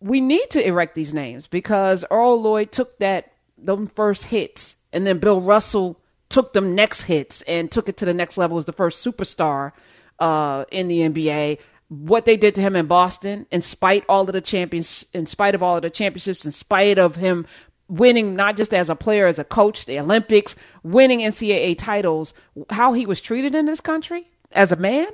We 0.00 0.20
need 0.20 0.48
to 0.50 0.66
erect 0.66 0.94
these 0.94 1.12
names 1.12 1.46
because 1.46 2.04
Earl 2.10 2.40
Lloyd 2.40 2.72
took 2.72 2.98
that 2.98 3.32
them 3.58 3.86
first 3.86 4.24
hits 4.24 4.76
and 4.92 5.06
then 5.06 5.18
Bill 5.18 5.40
Russell 5.40 6.00
took 6.28 6.52
them 6.52 6.74
next 6.74 7.02
hits 7.02 7.42
and 7.42 7.70
took 7.70 7.88
it 7.88 7.96
to 7.98 8.04
the 8.04 8.14
next 8.14 8.38
level 8.38 8.58
as 8.58 8.64
the 8.64 8.72
first 8.72 9.04
superstar 9.04 9.72
uh, 10.18 10.64
in 10.70 10.88
the 10.88 11.00
NBA. 11.00 11.60
What 11.88 12.24
they 12.24 12.36
did 12.36 12.54
to 12.54 12.60
him 12.60 12.76
in 12.76 12.86
Boston, 12.86 13.46
in 13.50 13.62
spite 13.62 14.04
all 14.08 14.22
of 14.22 14.32
the 14.32 14.40
champions, 14.40 15.06
in 15.12 15.26
spite 15.26 15.54
of 15.54 15.62
all 15.62 15.76
of 15.76 15.82
the 15.82 15.90
championships, 15.90 16.46
in 16.46 16.52
spite 16.52 16.98
of 16.98 17.16
him 17.16 17.46
winning 17.88 18.36
not 18.36 18.56
just 18.56 18.72
as 18.72 18.88
a 18.88 18.94
player, 18.94 19.26
as 19.26 19.40
a 19.40 19.44
coach, 19.44 19.84
the 19.84 19.98
Olympics, 19.98 20.54
winning 20.84 21.18
NCAA 21.18 21.76
titles, 21.76 22.32
how 22.70 22.92
he 22.92 23.04
was 23.04 23.20
treated 23.20 23.54
in 23.56 23.66
this 23.66 23.80
country 23.80 24.30
as 24.52 24.70
a 24.70 24.76
man, 24.76 25.08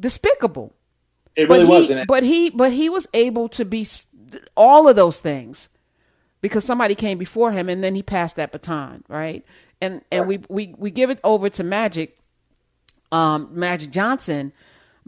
despicable. 0.00 0.72
It 1.34 1.48
really 1.48 1.64
but 1.64 1.68
was, 1.68 1.88
he, 1.88 2.04
but 2.04 2.22
he 2.22 2.50
but 2.50 2.72
he 2.72 2.90
was 2.90 3.06
able 3.14 3.48
to 3.50 3.64
be 3.64 3.86
all 4.56 4.88
of 4.88 4.96
those 4.96 5.20
things 5.20 5.68
because 6.40 6.64
somebody 6.64 6.94
came 6.94 7.18
before 7.18 7.52
him, 7.52 7.68
and 7.68 7.82
then 7.82 7.94
he 7.94 8.02
passed 8.02 8.36
that 8.36 8.52
baton, 8.52 9.04
right? 9.08 9.44
And 9.80 10.02
and 10.10 10.26
we 10.26 10.40
we 10.48 10.74
we 10.76 10.90
give 10.90 11.10
it 11.10 11.20
over 11.24 11.48
to 11.50 11.62
Magic, 11.62 12.16
um, 13.10 13.48
Magic 13.52 13.90
Johnson 13.90 14.52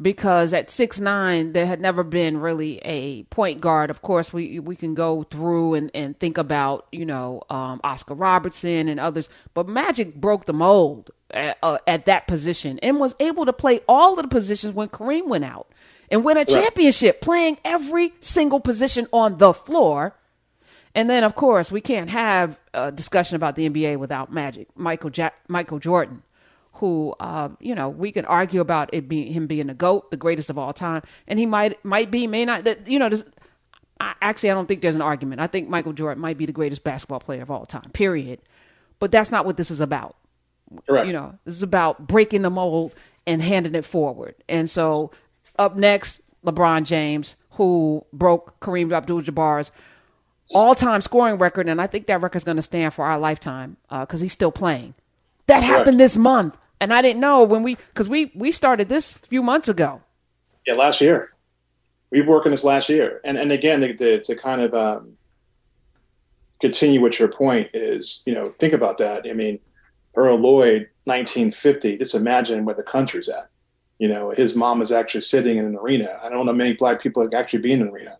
because 0.01 0.53
at 0.53 0.71
six 0.71 0.99
nine 0.99 1.53
there 1.53 1.67
had 1.67 1.81
never 1.81 2.03
been 2.03 2.41
really 2.41 2.79
a 2.79 3.23
point 3.25 3.61
guard. 3.61 3.91
Of 3.91 4.03
course, 4.03 4.33
we 4.33 4.59
we 4.59 4.77
can 4.77 4.95
go 4.95 5.23
through 5.25 5.75
and, 5.75 5.91
and 5.95 6.19
think 6.19 6.39
about 6.39 6.87
you 6.91 7.05
know 7.05 7.43
um, 7.51 7.81
Oscar 7.85 8.15
Robertson 8.15 8.89
and 8.89 8.99
others, 8.99 9.29
but 9.55 9.69
Magic 9.69 10.15
broke 10.15 10.47
the 10.47 10.53
mold 10.53 11.11
at, 11.31 11.59
uh, 11.63 11.79
at, 11.87 12.05
that 12.07 12.27
position 12.27 12.79
and 12.81 12.99
was 12.99 13.15
able 13.21 13.45
to 13.47 13.53
play 13.53 13.81
all 13.89 14.15
of 14.15 14.23
the 14.23 14.29
positions 14.29 14.75
when 14.75 14.89
Kareem 14.89 15.27
went 15.27 15.45
out 15.45 15.69
and 16.15 16.25
win 16.25 16.37
a 16.37 16.45
championship, 16.45 17.21
playing 17.21 17.59
every 17.65 18.13
single 18.21 18.61
position 18.61 19.09
on 19.13 19.39
the 19.39 19.53
floor. 19.53 20.17
And 20.95 21.11
then, 21.11 21.25
of 21.25 21.35
course, 21.35 21.73
we 21.73 21.81
can't 21.81 22.09
have 22.09 22.57
a 22.73 22.93
discussion 22.93 23.35
about 23.35 23.57
the 23.57 23.69
NBA 23.69 23.97
without 23.99 24.33
Magic, 24.33 24.69
Michael 24.77 25.11
ja- 25.13 25.31
Michael 25.49 25.81
Jordan 25.81 26.23
who, 26.79 27.15
uh, 27.21 27.49
you 27.61 27.75
know, 27.75 27.89
we 27.89 28.11
can 28.11 28.25
argue 28.25 28.61
about 28.61 28.91
it 28.93 29.09
being 29.09 29.33
him 29.33 29.47
being 29.47 29.69
the 29.69 29.75
goat, 29.75 30.11
the 30.11 30.17
greatest 30.17 30.51
of 30.51 30.59
all 30.59 30.73
time, 30.73 31.03
and 31.29 31.39
he 31.39 31.47
might 31.47 31.83
might 31.85 32.11
be, 32.11 32.27
may 32.27 32.45
not. 32.45 32.65
That 32.65 32.89
you 32.89 32.99
know, 32.99 33.09
I, 34.01 34.15
actually, 34.21 34.51
I 34.51 34.55
don't 34.55 34.67
think 34.67 34.83
there's 34.83 34.97
an 34.97 35.03
argument. 35.03 35.41
I 35.41 35.47
think 35.47 35.69
Michael 35.69 35.93
Jordan 35.93 36.21
might 36.21 36.37
be 36.37 36.47
the 36.47 36.53
greatest 36.53 36.83
basketball 36.83 37.21
player 37.21 37.43
of 37.43 37.51
all 37.51 37.65
time. 37.65 37.91
Period. 37.93 38.41
But 38.99 39.13
that's 39.13 39.31
not 39.31 39.47
what 39.47 39.57
this 39.57 39.71
is 39.71 39.81
about. 39.81 40.17
Correct. 40.87 41.07
You 41.07 41.13
know, 41.13 41.39
this 41.45 41.55
is 41.57 41.63
about 41.63 42.07
breaking 42.07 42.43
the 42.43 42.51
mold 42.51 42.95
and 43.27 43.41
handing 43.41 43.75
it 43.75 43.85
forward. 43.85 44.35
And 44.49 44.69
so, 44.69 45.13
up 45.59 45.77
next, 45.77 46.21
LeBron 46.45 46.85
James, 46.85 47.37
who 47.51 48.05
broke 48.13 48.59
Kareem 48.61 48.93
Abdul-Jabbar's 48.93 49.71
all-time 50.51 51.01
scoring 51.01 51.39
record, 51.39 51.69
and 51.69 51.81
I 51.81 51.87
think 51.87 52.07
that 52.07 52.21
record 52.21 52.39
is 52.39 52.45
going 52.45 52.57
to 52.57 52.63
stand 52.63 52.93
for 52.93 53.05
our 53.05 53.19
lifetime 53.19 53.77
because 53.89 54.21
uh, 54.21 54.25
he's 54.25 54.33
still 54.33 54.53
playing. 54.53 54.95
That 55.47 55.63
happened 55.63 55.99
this 55.99 56.17
month 56.17 56.57
and 56.81 56.93
I 56.93 57.01
didn't 57.03 57.21
know 57.21 57.45
when 57.45 57.63
we 57.63 57.77
because 57.77 58.09
we 58.09 58.31
we 58.35 58.53
started 58.53 58.89
this 58.89 59.17
a 59.17 59.19
few 59.19 59.43
months 59.43 59.69
ago. 59.69 60.03
Yeah, 60.67 60.75
last 60.75 61.01
year. 61.01 61.31
We 62.11 62.19
have 62.19 62.29
working 62.29 62.51
this 62.51 62.63
last 62.63 62.89
year, 62.89 63.21
and 63.25 63.39
and 63.39 63.51
again 63.53 63.81
to, 63.81 63.95
to, 63.97 64.23
to 64.23 64.37
kind 64.37 64.61
of 64.61 64.75
um, 64.75 65.17
continue 66.61 67.01
with 67.01 67.19
your 67.19 67.29
point 67.29 67.71
is 67.73 68.23
you 68.27 68.35
know 68.35 68.55
think 68.59 68.75
about 68.75 68.99
that. 68.99 69.27
I 69.29 69.33
mean, 69.33 69.59
Earl 70.15 70.37
Lloyd, 70.37 70.89
1950. 71.05 71.99
Just 71.99 72.15
imagine 72.15 72.65
where 72.65 72.75
the 72.75 72.83
country's 72.83 73.29
at. 73.31 73.49
You 73.99 74.09
know, 74.09 74.31
his 74.31 74.57
mom 74.57 74.83
is 74.83 74.93
actually 74.93 75.21
sitting 75.21 75.57
in 75.59 75.65
an 75.65 75.77
arena. 75.77 76.19
I 76.23 76.29
don't 76.29 76.47
know 76.47 76.53
many 76.53 76.73
black 76.73 77.01
people 77.01 77.23
that 77.23 77.37
actually 77.37 77.61
be 77.61 77.73
in 77.73 77.83
an 77.83 77.89
arena. 77.89 78.19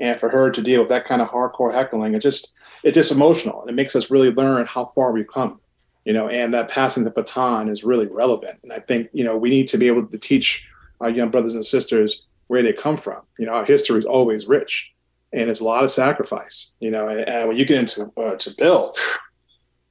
And 0.00 0.18
for 0.18 0.28
her 0.28 0.50
to 0.50 0.62
deal 0.62 0.80
with 0.80 0.88
that 0.90 1.06
kind 1.06 1.20
of 1.20 1.28
hardcore 1.28 1.72
heckling, 1.72 2.14
it 2.14 2.20
just 2.20 2.52
it's 2.84 2.94
just 2.94 3.10
emotional. 3.10 3.60
and 3.60 3.70
It 3.70 3.74
makes 3.74 3.96
us 3.96 4.10
really 4.10 4.30
learn 4.30 4.64
how 4.66 4.86
far 4.86 5.10
we've 5.10 5.26
come, 5.26 5.60
you 6.04 6.12
know. 6.12 6.28
And 6.28 6.54
that 6.54 6.70
passing 6.70 7.04
the 7.04 7.10
baton 7.10 7.68
is 7.68 7.82
really 7.82 8.06
relevant. 8.06 8.60
And 8.62 8.72
I 8.72 8.78
think 8.78 9.08
you 9.12 9.24
know 9.24 9.36
we 9.36 9.50
need 9.50 9.66
to 9.68 9.78
be 9.78 9.88
able 9.88 10.06
to 10.06 10.18
teach 10.18 10.64
our 11.00 11.10
young 11.10 11.30
brothers 11.30 11.54
and 11.54 11.66
sisters 11.66 12.26
where 12.46 12.62
they 12.62 12.72
come 12.72 12.96
from. 12.96 13.22
You 13.38 13.46
know, 13.46 13.52
our 13.52 13.64
history 13.64 13.98
is 13.98 14.04
always 14.04 14.46
rich, 14.46 14.92
and 15.32 15.50
it's 15.50 15.60
a 15.60 15.64
lot 15.64 15.82
of 15.82 15.90
sacrifice. 15.90 16.70
You 16.78 16.92
know, 16.92 17.08
and, 17.08 17.28
and 17.28 17.48
when 17.48 17.56
you 17.56 17.64
get 17.64 17.78
into 17.78 18.12
uh, 18.16 18.36
to 18.36 18.54
Bill, 18.56 18.94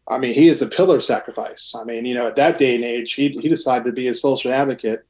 I 0.07 0.17
mean, 0.19 0.33
he 0.33 0.47
is 0.47 0.61
the 0.61 0.67
pillar 0.67 0.95
of 0.95 1.03
sacrifice. 1.03 1.73
I 1.75 1.83
mean, 1.83 2.05
you 2.05 2.15
know, 2.15 2.27
at 2.27 2.37
that 2.37 2.57
day 2.57 2.75
and 2.75 2.85
age, 2.85 3.13
he 3.13 3.27
he 3.29 3.49
decided 3.49 3.85
to 3.85 3.91
be 3.91 4.07
a 4.07 4.15
social 4.15 4.53
advocate 4.53 5.05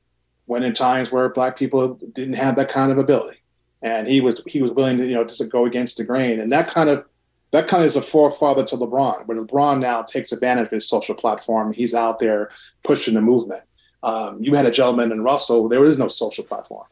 when 0.48 0.64
in 0.64 0.74
times 0.74 1.12
where 1.12 1.30
black 1.30 1.58
people 1.58 2.00
didn't 2.14 2.34
have 2.34 2.56
that 2.56 2.70
kind 2.70 2.92
of 2.92 2.98
ability. 2.98 3.38
And 3.82 4.08
he 4.08 4.22
was 4.22 4.42
he 4.48 4.62
was 4.62 4.72
willing 4.72 4.98
to 4.98 5.06
you 5.06 5.14
know 5.14 5.24
just 5.24 5.38
to 5.38 5.46
go 5.46 5.66
against 5.66 5.98
the 5.98 6.04
grain. 6.04 6.40
And 6.40 6.52
that 6.52 6.68
kind 6.68 6.90
of 6.90 7.06
that 7.52 7.68
kind 7.68 7.84
of 7.84 7.88
is 7.88 7.96
a 7.96 8.02
forefather 8.02 8.66
to 8.66 8.78
lebron 8.78 9.28
where 9.28 9.38
lebron 9.38 9.80
now 9.80 10.02
takes 10.02 10.32
advantage 10.32 10.66
of 10.66 10.72
his 10.72 10.90
social 10.90 11.16
platform. 11.16 11.72
He's 11.72 11.94
out 11.94 12.20
there 12.20 12.50
pushing 12.84 13.14
the 13.14 13.22
movement. 13.22 13.64
Um, 14.04 14.42
you 14.42 14.54
had 14.56 14.66
a 14.66 14.72
gentleman 14.72 15.12
in 15.12 15.24
russell 15.24 15.68
there 15.68 15.82
was 15.82 15.98
no 15.98 16.08
social 16.08 16.44
platform. 16.44 16.88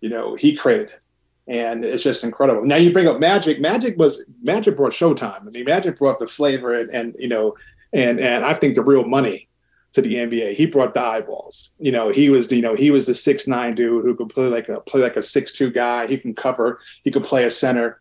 You 0.00 0.08
know 0.08 0.34
he 0.34 0.56
created 0.56 0.88
it. 0.88 1.00
And 1.48 1.84
it's 1.84 2.04
just 2.04 2.22
incredible. 2.22 2.64
Now 2.64 2.76
you 2.76 2.92
bring 2.92 3.08
up 3.08 3.18
magic. 3.18 3.60
Magic 3.60 3.98
was 3.98 4.24
magic 4.42 4.76
brought 4.76 4.92
showtime. 4.92 5.42
I 5.42 5.50
mean 5.50 5.64
magic 5.64 5.98
brought 5.98 6.20
the 6.20 6.28
flavor 6.28 6.72
and, 6.72 6.88
and 6.90 7.16
you 7.18 7.28
know 7.28 7.56
and 7.92 8.20
and 8.20 8.44
i 8.44 8.54
think 8.54 8.74
the 8.74 8.82
real 8.82 9.04
money 9.04 9.48
to 9.92 10.02
the 10.02 10.14
NBA. 10.14 10.54
He 10.54 10.66
brought 10.66 10.94
the 10.94 11.02
eyeballs. 11.02 11.74
You 11.78 11.92
know, 11.92 12.08
he 12.08 12.30
was 12.30 12.50
you 12.50 12.62
know 12.62 12.74
he 12.74 12.90
was 12.90 13.06
the 13.06 13.14
six 13.14 13.46
nine 13.46 13.74
dude 13.74 14.04
who 14.04 14.14
could 14.14 14.28
play 14.28 14.46
like 14.46 14.68
a 14.68 14.80
play 14.80 15.00
like 15.00 15.16
a 15.16 15.22
six 15.22 15.52
two 15.52 15.70
guy. 15.70 16.06
He 16.06 16.16
can 16.16 16.34
cover. 16.34 16.80
He 17.04 17.10
could 17.10 17.24
play 17.24 17.44
a 17.44 17.50
center. 17.50 18.00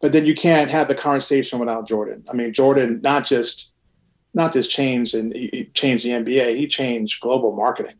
But 0.00 0.12
then 0.12 0.26
you 0.26 0.34
can't 0.34 0.70
have 0.70 0.88
the 0.88 0.94
conversation 0.94 1.58
without 1.58 1.88
Jordan. 1.88 2.24
I 2.30 2.34
mean, 2.34 2.52
Jordan 2.52 3.00
not 3.02 3.26
just 3.26 3.72
not 4.34 4.52
just 4.52 4.70
changed 4.70 5.14
and 5.14 5.32
he 5.34 5.70
changed 5.74 6.04
the 6.04 6.10
NBA. 6.10 6.56
He 6.56 6.66
changed 6.66 7.20
global 7.20 7.54
marketing. 7.54 7.98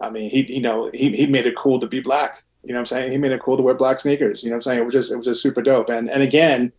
I 0.00 0.10
mean, 0.10 0.30
he 0.30 0.52
you 0.52 0.60
know 0.60 0.90
he 0.92 1.12
he 1.12 1.26
made 1.26 1.46
it 1.46 1.56
cool 1.56 1.80
to 1.80 1.86
be 1.86 2.00
black. 2.00 2.42
You 2.62 2.74
know 2.74 2.78
what 2.78 2.80
I'm 2.80 2.86
saying? 2.86 3.12
He 3.12 3.16
made 3.16 3.32
it 3.32 3.40
cool 3.40 3.56
to 3.56 3.62
wear 3.62 3.74
black 3.74 4.00
sneakers. 4.00 4.42
You 4.42 4.50
know 4.50 4.54
what 4.54 4.58
I'm 4.58 4.62
saying? 4.62 4.78
It 4.80 4.86
was 4.86 4.92
just 4.92 5.12
it 5.12 5.16
was 5.16 5.26
just 5.26 5.42
super 5.42 5.62
dope. 5.62 5.88
And 5.88 6.10
and 6.10 6.22
again, 6.22 6.72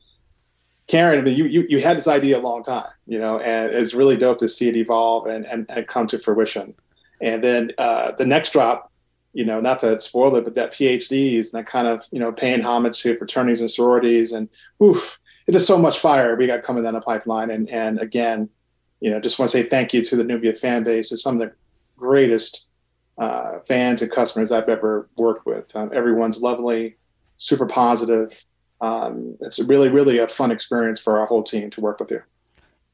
Karen, 0.91 1.19
I 1.19 1.21
mean, 1.21 1.37
you, 1.37 1.45
you, 1.45 1.65
you 1.69 1.79
had 1.79 1.95
this 1.95 2.09
idea 2.09 2.37
a 2.37 2.41
long 2.41 2.63
time, 2.63 2.89
you 3.07 3.17
know, 3.17 3.39
and 3.39 3.71
it's 3.71 3.93
really 3.93 4.17
dope 4.17 4.39
to 4.39 4.47
see 4.49 4.67
it 4.67 4.75
evolve 4.75 5.25
and, 5.25 5.45
and, 5.45 5.65
and 5.69 5.87
come 5.87 6.05
to 6.07 6.19
fruition. 6.19 6.73
And 7.21 7.41
then 7.41 7.71
uh, 7.77 8.11
the 8.17 8.25
next 8.25 8.51
drop, 8.51 8.91
you 9.31 9.45
know, 9.45 9.61
not 9.61 9.79
to 9.79 9.97
spoil 10.01 10.35
it, 10.35 10.43
but 10.43 10.55
that 10.55 10.73
PhDs 10.73 11.53
and 11.53 11.53
that 11.53 11.65
kind 11.65 11.87
of, 11.87 12.05
you 12.11 12.19
know, 12.19 12.33
paying 12.33 12.59
homage 12.59 13.01
to 13.03 13.17
fraternities 13.17 13.61
and 13.61 13.71
sororities 13.71 14.33
and 14.33 14.49
oof, 14.83 15.17
it 15.47 15.55
is 15.55 15.65
so 15.65 15.77
much 15.77 15.99
fire 15.99 16.35
we 16.35 16.45
got 16.45 16.63
coming 16.63 16.83
down 16.83 16.95
the 16.95 16.99
pipeline. 16.99 17.51
And, 17.51 17.69
and 17.69 17.97
again, 18.01 18.49
you 18.99 19.11
know, 19.11 19.21
just 19.21 19.39
want 19.39 19.49
to 19.49 19.57
say 19.57 19.63
thank 19.63 19.93
you 19.93 20.03
to 20.03 20.17
the 20.17 20.25
Nubia 20.25 20.53
fan 20.53 20.83
base. 20.83 21.13
It's 21.13 21.23
some 21.23 21.39
of 21.39 21.47
the 21.47 21.55
greatest 21.95 22.65
uh, 23.17 23.59
fans 23.65 24.01
and 24.01 24.11
customers 24.11 24.51
I've 24.51 24.67
ever 24.67 25.07
worked 25.15 25.45
with. 25.45 25.73
Um, 25.73 25.89
everyone's 25.93 26.41
lovely, 26.41 26.97
super 27.37 27.65
positive, 27.65 28.43
um, 28.81 29.37
it's 29.41 29.59
really, 29.59 29.89
really 29.89 30.17
a 30.17 30.27
fun 30.27 30.51
experience 30.51 30.99
for 30.99 31.19
our 31.19 31.25
whole 31.25 31.43
team 31.43 31.69
to 31.71 31.81
work 31.81 31.99
with 31.99 32.11
you. 32.11 32.21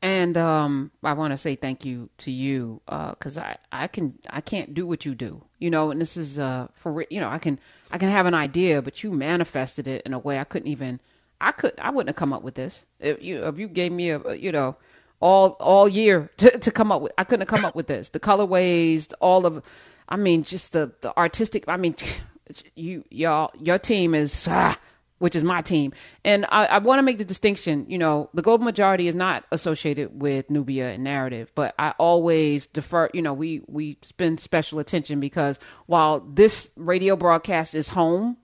And 0.02 0.38
um, 0.38 0.92
I 1.04 1.14
want 1.14 1.32
to 1.32 1.38
say 1.38 1.56
thank 1.56 1.84
you 1.84 2.10
to 2.20 2.32
you 2.32 2.82
because 2.86 3.38
uh, 3.38 3.56
I, 3.72 3.84
I 3.84 3.88
can 3.88 4.18
I 4.30 4.42
can't 4.42 4.76
do 4.76 4.86
what 4.86 5.06
you 5.06 5.16
do, 5.16 5.44
you 5.58 5.72
know. 5.72 5.90
And 5.90 6.00
this 6.00 6.16
is 6.16 6.38
uh, 6.38 6.68
for 6.76 7.04
you 7.10 7.20
know 7.20 7.30
I 7.30 7.40
can 7.40 7.60
I 7.92 7.98
can 7.98 8.10
have 8.10 8.28
an 8.28 8.36
idea, 8.36 8.84
but 8.84 9.04
you 9.04 9.12
manifested 9.12 9.88
it 9.88 10.04
in 10.06 10.14
a 10.14 10.20
way 10.20 10.38
I 10.38 10.44
couldn't 10.44 10.68
even 10.68 11.00
I 11.42 11.52
could 11.52 11.74
I 11.80 11.90
wouldn't 11.90 12.10
have 12.10 12.16
come 12.16 12.32
up 12.32 12.44
with 12.44 12.56
this 12.56 12.86
if 13.00 13.24
you 13.24 13.44
if 13.44 13.58
you 13.58 13.68
gave 13.68 13.92
me 13.92 14.12
a 14.12 14.34
you 14.36 14.52
know 14.52 14.76
all 15.20 15.58
all 15.60 15.88
year 15.88 16.30
to, 16.38 16.52
to 16.60 16.72
come 16.72 16.92
up 16.92 17.02
with 17.02 17.14
I 17.18 17.24
couldn't 17.24 17.42
have 17.42 17.50
come 17.50 17.66
up 17.66 17.76
with 17.76 17.88
this 17.88 18.10
the 18.10 18.20
colorways 18.20 19.14
all 19.20 19.46
of 19.46 19.64
I 20.10 20.16
mean 20.16 20.44
just 20.44 20.74
the 20.74 20.92
the 21.02 21.18
artistic 21.18 21.66
I 21.68 21.78
mean 21.78 21.96
you 22.76 23.04
y'all 23.10 23.52
your 23.60 23.80
team 23.80 24.16
is 24.16 24.48
ah, 24.50 24.78
which 25.20 25.36
is 25.36 25.44
my 25.44 25.62
team. 25.62 25.94
And 26.24 26.46
I, 26.50 26.66
I 26.66 26.78
want 26.80 27.00
to 27.00 27.04
make 27.04 27.18
the 27.18 27.26
distinction, 27.26 27.86
you 27.90 27.98
know, 27.98 28.30
the 28.34 28.42
global 28.42 28.66
majority 28.66 29.08
is 29.08 29.16
not 29.16 29.46
associated 29.52 30.20
with 30.20 30.50
Nubia 30.50 30.90
and 30.92 31.04
narrative, 31.04 31.52
but 31.56 31.74
I 31.80 31.94
always 31.98 32.68
defer, 32.68 33.10
you 33.14 33.22
know, 33.22 33.34
we, 33.34 33.62
we 33.68 33.98
spend 34.02 34.40
special 34.40 34.80
attention 34.80 35.20
because 35.20 35.60
while 35.86 36.20
this 36.20 36.70
radio 36.76 37.16
broadcast 37.16 37.76
is 37.76 37.90
home, 37.90 38.38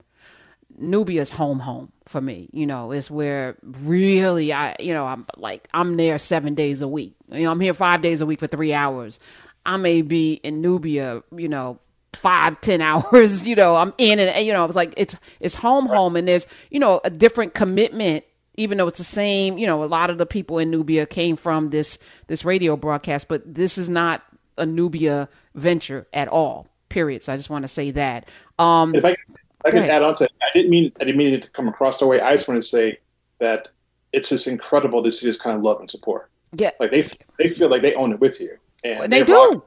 Nubia 0.76 1.22
is 1.22 1.30
home, 1.30 1.60
home 1.60 1.92
for 2.06 2.20
me. 2.20 2.48
You 2.52 2.66
know, 2.66 2.90
it's 2.90 3.10
where 3.10 3.56
really 3.62 4.52
I, 4.52 4.74
you 4.80 4.92
know, 4.92 5.06
I'm 5.06 5.24
like, 5.36 5.68
I'm 5.72 5.96
there 5.96 6.18
seven 6.18 6.54
days 6.54 6.82
a 6.82 6.88
week. 6.88 7.14
You 7.30 7.44
know, 7.44 7.52
I'm 7.52 7.60
here 7.60 7.74
five 7.74 8.02
days 8.02 8.20
a 8.20 8.26
week 8.26 8.40
for 8.40 8.48
three 8.48 8.72
hours. 8.72 9.20
I 9.64 9.76
may 9.76 10.02
be 10.02 10.34
in 10.34 10.60
Nubia, 10.60 11.22
you 11.34 11.48
know, 11.48 11.78
five 12.14 12.60
ten 12.60 12.80
hours 12.80 13.46
you 13.46 13.54
know 13.54 13.76
i'm 13.76 13.92
in 13.98 14.18
and 14.18 14.46
you 14.46 14.52
know 14.52 14.64
it's 14.64 14.76
like 14.76 14.94
it's 14.96 15.16
it's 15.40 15.54
home 15.54 15.86
home 15.86 16.16
and 16.16 16.28
there's 16.28 16.46
you 16.70 16.78
know 16.78 17.00
a 17.04 17.10
different 17.10 17.54
commitment 17.54 18.24
even 18.56 18.78
though 18.78 18.86
it's 18.86 18.98
the 18.98 19.04
same 19.04 19.58
you 19.58 19.66
know 19.66 19.82
a 19.82 19.86
lot 19.86 20.10
of 20.10 20.18
the 20.18 20.26
people 20.26 20.58
in 20.58 20.70
nubia 20.70 21.06
came 21.06 21.36
from 21.36 21.70
this 21.70 21.98
this 22.28 22.44
radio 22.44 22.76
broadcast 22.76 23.28
but 23.28 23.42
this 23.52 23.78
is 23.78 23.88
not 23.88 24.22
a 24.56 24.66
nubia 24.66 25.28
venture 25.54 26.06
at 26.12 26.28
all 26.28 26.68
period. 26.94 27.22
So 27.22 27.32
i 27.32 27.36
just 27.36 27.50
want 27.50 27.64
to 27.64 27.68
say 27.68 27.90
that. 27.90 28.28
Um 28.58 28.94
if 28.94 29.04
i, 29.04 29.16
I 29.64 29.70
can 29.70 29.90
add 29.90 30.02
on 30.02 30.14
to 30.16 30.24
it 30.24 30.32
i 30.42 30.46
didn't 30.54 30.70
mean 30.70 30.92
i 31.00 31.04
didn't 31.04 31.16
mean 31.16 31.34
it 31.34 31.42
to 31.42 31.50
come 31.50 31.68
across 31.68 31.98
the 31.98 32.06
way. 32.06 32.20
I 32.20 32.32
just 32.34 32.48
want 32.48 32.62
to 32.62 32.66
say 32.66 32.98
that 33.40 33.68
it's 34.12 34.28
just 34.28 34.46
incredible 34.46 35.02
to 35.02 35.10
see 35.10 35.26
this 35.26 35.36
kind 35.36 35.56
of 35.56 35.62
love 35.64 35.80
and 35.80 35.90
support. 35.90 36.30
Yeah. 36.52 36.70
Like 36.78 36.92
they 36.92 37.02
they 37.38 37.48
feel 37.48 37.68
like 37.68 37.82
they 37.82 37.94
own 37.94 38.12
it 38.12 38.20
with 38.20 38.40
you 38.40 38.56
and 38.84 39.12
they 39.12 39.24
do 39.24 39.62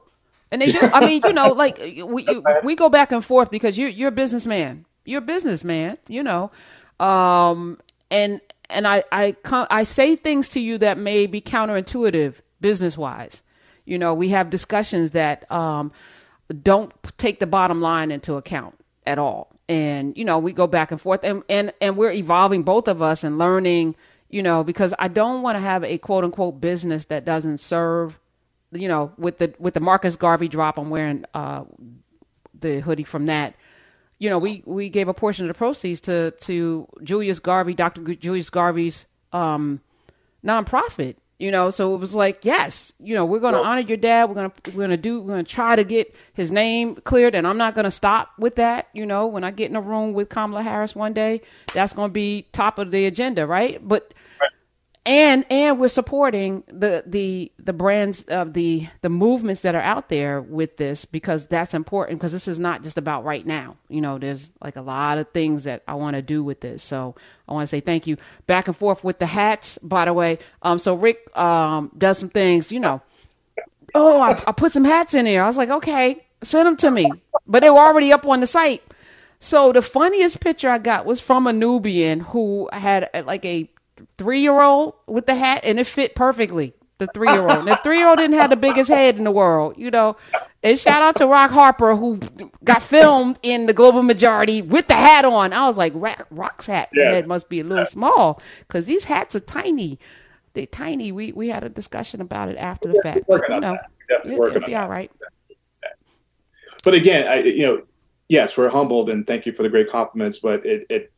and 0.52 0.62
they 0.62 0.72
do. 0.72 0.80
I 0.82 1.06
mean, 1.06 1.22
you 1.26 1.34
know, 1.34 1.50
like 1.50 1.78
we 1.80 2.28
we 2.64 2.76
go 2.76 2.90
back 2.90 3.12
and 3.12 3.24
forth 3.24 3.52
because 3.52 3.78
you're 3.78 3.90
you're 3.90 4.10
a 4.10 4.14
businessman. 4.14 4.86
You're 5.06 5.20
a 5.20 5.26
businessman. 5.26 5.98
You 6.08 6.24
know, 6.24 6.52
um, 7.00 7.80
and 8.12 8.42
and 8.70 8.88
I 8.88 9.04
I 9.12 9.36
I 9.70 9.84
say 9.84 10.16
things 10.16 10.50
to 10.50 10.60
you 10.60 10.78
that 10.80 10.98
may 10.98 11.28
be 11.28 11.42
counterintuitive 11.42 12.36
business 12.62 12.98
wise. 12.98 13.44
You 13.86 13.98
know, 13.98 14.14
we 14.14 14.30
have 14.30 14.50
discussions 14.50 15.12
that 15.12 15.50
um, 15.52 15.92
don't 16.64 16.94
take 17.18 17.40
the 17.40 17.48
bottom 17.48 17.82
line 17.82 18.12
into 18.12 18.36
account 18.36 18.76
at 19.06 19.18
all. 19.18 19.50
And 19.70 20.18
you 20.18 20.26
know, 20.26 20.40
we 20.40 20.54
go 20.54 20.68
back 20.68 20.92
and 20.92 21.00
forth, 21.02 21.22
and 21.24 21.44
and 21.50 21.74
and 21.82 21.98
we're 21.98 22.12
evolving 22.12 22.64
both 22.64 22.88
of 22.88 23.02
us 23.02 23.24
and 23.24 23.38
learning. 23.38 23.96
You 24.30 24.44
know, 24.44 24.64
because 24.64 24.94
I 25.00 25.08
don't 25.08 25.42
want 25.42 25.56
to 25.56 25.62
have 25.62 25.84
a 25.86 25.98
quote 25.98 26.24
unquote 26.24 26.62
business 26.62 27.06
that 27.06 27.26
doesn't 27.26 27.60
serve 27.60 28.20
you 28.72 28.88
know, 28.88 29.12
with 29.18 29.38
the 29.38 29.54
with 29.60 29.74
the 29.74 29.80
Marcus 29.80 30.16
Garvey 30.16 30.48
drop, 30.48 30.78
I'm 30.78 30.90
wearing 30.90 31.26
uh, 31.34 31.64
the 32.60 32.80
hoodie 32.80 33.04
from 33.04 33.28
that. 33.28 33.56
You 34.20 34.30
know, 34.30 34.40
we 34.40 34.64
we 34.66 34.90
gave 34.90 35.08
a 35.08 35.14
portion 35.14 35.46
of 35.46 35.48
the 35.54 35.58
proceeds 35.58 36.02
to 36.02 36.32
to 36.42 36.88
Julius 37.04 37.40
Garvey, 37.40 37.74
Dr. 37.74 38.16
Julius 38.16 38.50
Garvey's 38.50 39.06
um, 39.32 39.82
nonprofit. 40.44 41.16
You 41.40 41.52
know, 41.52 41.70
so 41.70 41.94
it 41.94 42.00
was 42.00 42.16
like, 42.16 42.46
yes, 42.46 42.92
you 43.00 43.14
know, 43.14 43.24
we're 43.24 43.40
going 43.40 43.54
to 43.54 43.60
honor 43.60 43.82
your 43.82 43.98
dad. 43.98 44.28
We're 44.28 44.34
going 44.34 44.50
to 44.50 44.72
we're 44.72 44.88
going 44.88 44.90
to 44.90 44.98
do 44.98 45.22
we're 45.22 45.34
going 45.34 45.46
to 45.46 45.52
try 45.52 45.76
to 45.76 45.84
get 45.84 46.16
his 46.34 46.52
name 46.52 46.96
cleared, 46.96 47.36
and 47.36 47.46
I'm 47.46 47.60
not 47.60 47.76
going 47.76 47.86
to 47.86 47.92
stop 47.92 48.32
with 48.40 48.56
that. 48.56 48.88
You 48.92 49.06
know, 49.06 49.28
when 49.28 49.44
I 49.44 49.52
get 49.52 49.70
in 49.70 49.76
a 49.76 49.82
room 49.82 50.14
with 50.14 50.30
Kamala 50.30 50.64
Harris 50.64 50.96
one 50.96 51.14
day, 51.14 51.42
that's 51.76 51.94
going 51.94 52.10
to 52.10 52.14
be 52.14 52.48
top 52.54 52.80
of 52.80 52.90
the 52.90 53.06
agenda, 53.06 53.46
right? 53.46 53.80
But 53.88 54.16
and 55.08 55.46
and 55.50 55.80
we're 55.80 55.88
supporting 55.88 56.64
the 56.68 57.02
the 57.08 57.50
the 57.58 57.72
brands 57.72 58.24
of 58.24 58.54
the 58.54 58.88
the 59.02 59.10
movements 59.10 59.62
that 59.62 59.74
are 59.74 59.82
out 59.82 60.10
there 60.10 60.42
with 60.42 60.76
this 60.76 61.06
because 61.06 61.48
that's 61.48 61.74
important 61.74 62.20
because 62.20 62.34
this 62.34 62.48
is 62.48 62.60
not 62.60 62.84
just 62.84 62.98
about 62.98 63.24
right 63.24 63.46
now. 63.46 63.78
You 63.88 64.02
know 64.02 64.18
there's 64.18 64.52
like 64.62 64.76
a 64.76 64.82
lot 64.82 65.18
of 65.18 65.30
things 65.30 65.64
that 65.64 65.84
i 65.88 65.94
want 65.94 66.18
to 66.18 66.22
do 66.22 66.44
with 66.44 66.60
this. 66.60 66.84
So 66.84 67.16
i 67.48 67.54
want 67.54 67.64
to 67.64 67.68
say 67.68 67.80
thank 67.80 68.06
you. 68.06 68.18
Back 68.48 68.68
and 68.68 68.76
forth 68.76 69.04
with 69.04 69.20
the 69.20 69.26
hats 69.26 69.78
by 69.82 70.06
the 70.06 70.14
way. 70.14 70.40
Um 70.62 70.78
so 70.78 70.94
rick 70.94 71.36
um 71.38 71.90
does 71.98 72.18
some 72.18 72.30
things 72.30 72.72
you 72.72 72.82
know. 72.82 73.02
Oh 73.96 74.20
i, 74.20 74.32
I 74.46 74.52
put 74.52 74.74
some 74.74 74.84
hats 74.84 75.14
in 75.14 75.24
there. 75.24 75.44
I 75.44 75.48
was 75.48 75.58
like 75.58 75.70
okay 75.70 76.22
send 76.44 76.68
them 76.68 76.78
to 76.78 76.92
me. 76.92 77.10
But 77.48 77.62
they 77.62 77.70
were 77.70 77.80
already 77.80 78.12
up 78.12 78.28
on 78.28 78.42
the 78.42 78.48
site. 78.48 78.84
So 79.40 79.72
the 79.72 79.82
funniest 79.82 80.42
picture 80.42 80.70
i 80.70 80.80
got 80.80 81.06
was 81.06 81.22
from 81.22 81.48
a 81.48 81.54
nubian 81.54 82.20
who 82.20 82.70
had 82.74 83.10
like 83.26 83.46
a 83.46 83.70
three 84.18 84.40
year 84.40 84.62
old 84.62 84.96
with 85.08 85.26
the 85.26 85.36
hat, 85.36 85.62
and 85.64 85.80
it 85.80 85.88
fit 85.88 86.16
perfectly. 86.16 86.74
The 87.00 87.08
three 87.14 87.32
year 87.32 87.48
old. 87.48 87.68
The 87.68 87.80
three 87.84 88.00
year 88.00 88.08
old 88.08 88.18
didn't 88.18 88.38
have 88.38 88.50
the 88.50 88.56
biggest 88.56 88.90
head 88.90 89.18
in 89.18 89.24
the 89.24 89.32
world, 89.32 89.76
you 89.78 89.92
know. 89.92 90.18
And 90.64 90.80
shout 90.80 91.04
out 91.04 91.16
to 91.18 91.28
Rock 91.28 91.52
Harper 91.52 91.96
who 91.96 92.20
got 92.64 92.82
filmed 92.82 93.38
in 93.44 93.68
the 93.68 93.74
Global 93.74 94.02
Majority 94.02 94.64
with 94.64 94.88
the 94.88 94.96
hat 94.96 95.24
on. 95.24 95.54
I 95.54 95.68
was 95.68 95.78
like, 95.78 95.94
Rock's 95.96 96.66
hat 96.66 96.90
yes. 96.94 97.14
head 97.14 97.28
must 97.28 97.50
be 97.50 97.60
a 97.60 97.64
little 97.64 97.86
small 97.86 98.42
because 98.62 98.88
these 98.88 99.04
hats 99.04 99.36
are 99.36 99.40
tiny. 99.40 100.00
They're 100.54 100.66
tiny. 100.66 101.12
We 101.12 101.34
we 101.34 101.50
had 101.50 101.64
a 101.64 101.70
discussion 101.70 102.20
about 102.20 102.50
it 102.50 102.58
after 102.58 102.88
the 102.88 103.00
fact. 103.04 103.26
But, 103.28 103.44
you 103.48 103.60
know, 103.60 103.78
it, 104.10 104.26
will 104.26 104.60
be 104.62 104.76
all 104.76 104.90
right. 104.90 105.12
But 106.84 106.96
again, 106.96 107.28
I 107.28 107.44
you 107.44 107.62
know, 107.62 107.82
yes, 108.28 108.58
we're 108.58 108.70
humbled 108.70 109.12
and 109.12 109.28
thank 109.28 109.46
you 109.46 109.52
for 109.52 109.62
the 109.62 109.70
great 109.70 109.92
compliments. 109.92 110.40
But 110.40 110.66
it 110.66 110.88
it 110.90 111.12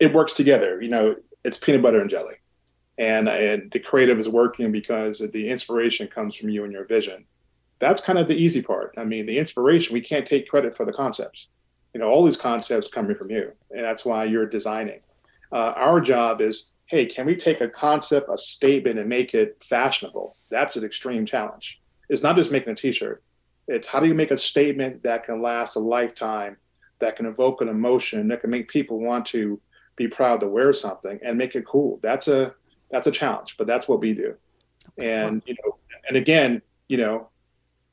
it 0.00 0.12
works 0.12 0.32
together. 0.32 0.80
You 0.82 0.88
know, 0.88 1.16
it's 1.46 1.56
peanut 1.56 1.80
butter 1.80 2.00
and 2.00 2.10
jelly, 2.10 2.34
and 2.98 3.28
and 3.28 3.70
the 3.70 3.78
creative 3.78 4.18
is 4.18 4.28
working 4.28 4.72
because 4.72 5.22
the 5.32 5.48
inspiration 5.48 6.08
comes 6.08 6.34
from 6.34 6.48
you 6.48 6.64
and 6.64 6.72
your 6.72 6.84
vision. 6.84 7.24
That's 7.78 8.00
kind 8.00 8.18
of 8.18 8.26
the 8.26 8.34
easy 8.34 8.62
part. 8.62 8.94
I 8.98 9.04
mean, 9.04 9.26
the 9.26 9.38
inspiration 9.38 9.94
we 9.94 10.00
can't 10.00 10.26
take 10.26 10.48
credit 10.48 10.76
for 10.76 10.84
the 10.84 10.92
concepts. 10.92 11.48
You 11.94 12.00
know, 12.00 12.08
all 12.08 12.24
these 12.24 12.36
concepts 12.36 12.88
coming 12.88 13.16
from 13.16 13.30
you, 13.30 13.52
and 13.70 13.84
that's 13.84 14.04
why 14.04 14.24
you're 14.24 14.46
designing. 14.46 15.00
Uh, 15.52 15.72
our 15.76 16.00
job 16.00 16.40
is, 16.40 16.70
hey, 16.86 17.06
can 17.06 17.26
we 17.26 17.36
take 17.36 17.60
a 17.60 17.68
concept, 17.68 18.28
a 18.28 18.36
statement, 18.36 18.98
and 18.98 19.08
make 19.08 19.32
it 19.32 19.56
fashionable? 19.62 20.36
That's 20.50 20.74
an 20.76 20.84
extreme 20.84 21.24
challenge. 21.24 21.80
It's 22.08 22.22
not 22.22 22.36
just 22.36 22.50
making 22.50 22.72
a 22.72 22.76
T-shirt. 22.76 23.22
It's 23.68 23.86
how 23.86 24.00
do 24.00 24.08
you 24.08 24.14
make 24.14 24.32
a 24.32 24.36
statement 24.36 25.04
that 25.04 25.24
can 25.24 25.40
last 25.40 25.76
a 25.76 25.80
lifetime, 25.80 26.56
that 26.98 27.16
can 27.16 27.26
evoke 27.26 27.60
an 27.60 27.68
emotion, 27.68 28.28
that 28.28 28.40
can 28.40 28.50
make 28.50 28.68
people 28.68 28.98
want 28.98 29.26
to 29.26 29.60
be 29.96 30.08
proud 30.08 30.40
to 30.40 30.48
wear 30.48 30.72
something 30.72 31.18
and 31.24 31.36
make 31.36 31.54
it 31.54 31.64
cool. 31.64 31.98
That's 32.02 32.28
a 32.28 32.54
that's 32.90 33.06
a 33.06 33.10
challenge, 33.10 33.56
but 33.56 33.66
that's 33.66 33.88
what 33.88 34.00
we 34.00 34.12
do. 34.12 34.34
And 34.98 35.42
you 35.46 35.56
know, 35.64 35.76
and 36.08 36.16
again, 36.16 36.62
you 36.88 36.98
know, 36.98 37.28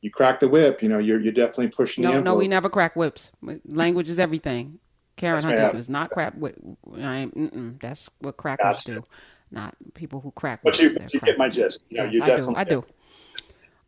you 0.02 0.12
crack 0.12 0.40
the 0.40 0.48
whip. 0.48 0.84
You 0.84 0.90
know, 0.90 1.00
you're 1.00 1.20
you're 1.20 1.34
definitely 1.34 1.70
pushing. 1.70 2.04
No, 2.04 2.22
no, 2.22 2.36
we 2.36 2.48
never 2.48 2.70
crack 2.70 2.96
whips. 2.96 3.32
Language 3.66 4.10
is 4.10 4.20
everything. 4.20 4.80
Karen 5.16 5.38
yes, 5.38 5.44
Hunter 5.44 5.72
does 5.72 5.90
not 5.90 6.10
crack 6.10 6.34
whip. 6.34 6.58
I, 6.98 7.30
that's 7.80 8.10
what 8.20 8.38
crackers 8.38 8.78
gotcha. 8.78 8.96
do, 8.96 9.06
not 9.52 9.76
people 9.94 10.20
who 10.22 10.32
crack. 10.32 10.62
But 10.64 10.80
you, 10.80 10.96
you 11.12 11.20
get 11.20 11.38
my 11.38 11.50
gist. 11.50 11.84
You 11.90 12.00
know, 12.00 12.06
yes, 12.06 12.30
I 12.32 12.38
do. 12.38 12.56
I 12.56 12.64
do. 12.64 12.86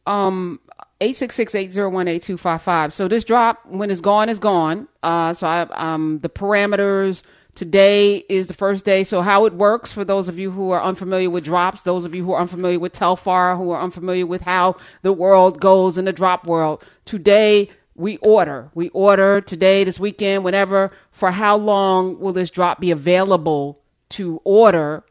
Um, 0.07 0.59
866-801-8255. 1.01 2.91
So 2.91 3.07
this 3.07 3.23
drop, 3.23 3.65
when 3.65 3.89
it's 3.89 4.01
gone, 4.01 4.29
is 4.29 4.37
gone. 4.39 4.87
Uh, 5.03 5.33
so 5.33 5.47
I, 5.47 5.61
um, 5.71 6.19
the 6.19 6.29
parameters, 6.29 7.23
Today 7.55 8.17
is 8.27 8.47
the 8.47 8.53
first 8.53 8.83
day. 8.83 9.05
So 9.05 9.21
how 9.21 9.45
it 9.45 9.53
works 9.53 9.93
for 9.93 10.03
those 10.03 10.27
of 10.27 10.37
you 10.37 10.51
who 10.51 10.71
are 10.71 10.83
unfamiliar 10.83 11.29
with 11.29 11.45
drops, 11.45 11.83
those 11.83 12.03
of 12.03 12.13
you 12.13 12.25
who 12.25 12.33
are 12.33 12.41
unfamiliar 12.41 12.79
with 12.79 12.93
Telfar, 12.93 13.55
who 13.55 13.71
are 13.71 13.81
unfamiliar 13.81 14.25
with 14.25 14.41
how 14.41 14.75
the 15.03 15.13
world 15.13 15.61
goes 15.61 15.97
in 15.97 16.03
the 16.03 16.11
drop 16.11 16.45
world. 16.45 16.83
Today 17.05 17.69
we 17.95 18.17
order. 18.17 18.69
We 18.73 18.89
order 18.89 19.39
today, 19.39 19.85
this 19.85 19.97
weekend, 19.97 20.43
whenever. 20.43 20.91
For 21.11 21.31
how 21.31 21.55
long 21.55 22.19
will 22.19 22.33
this 22.33 22.49
drop 22.49 22.81
be 22.81 22.91
available 22.91 23.79
to 24.09 24.41
order, 24.43 25.05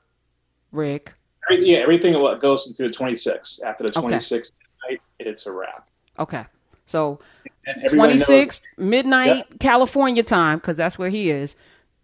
Rick? 0.71 1.15
Yeah, 1.51 1.79
everything 1.79 2.13
goes 2.13 2.67
into 2.67 2.83
the 2.83 2.95
26th. 2.95 3.63
After 3.65 3.85
the 3.85 3.93
26th, 3.93 4.53
okay. 4.85 4.99
it's 5.19 5.47
a 5.47 5.53
wrap. 5.53 5.89
Okay. 6.19 6.45
So 6.85 7.21
26th, 7.67 8.61
midnight, 8.77 9.47
yeah. 9.51 9.57
California 9.61 10.23
time, 10.23 10.59
because 10.59 10.77
that's 10.77 10.99
where 10.99 11.09
he 11.09 11.31
is 11.31 11.57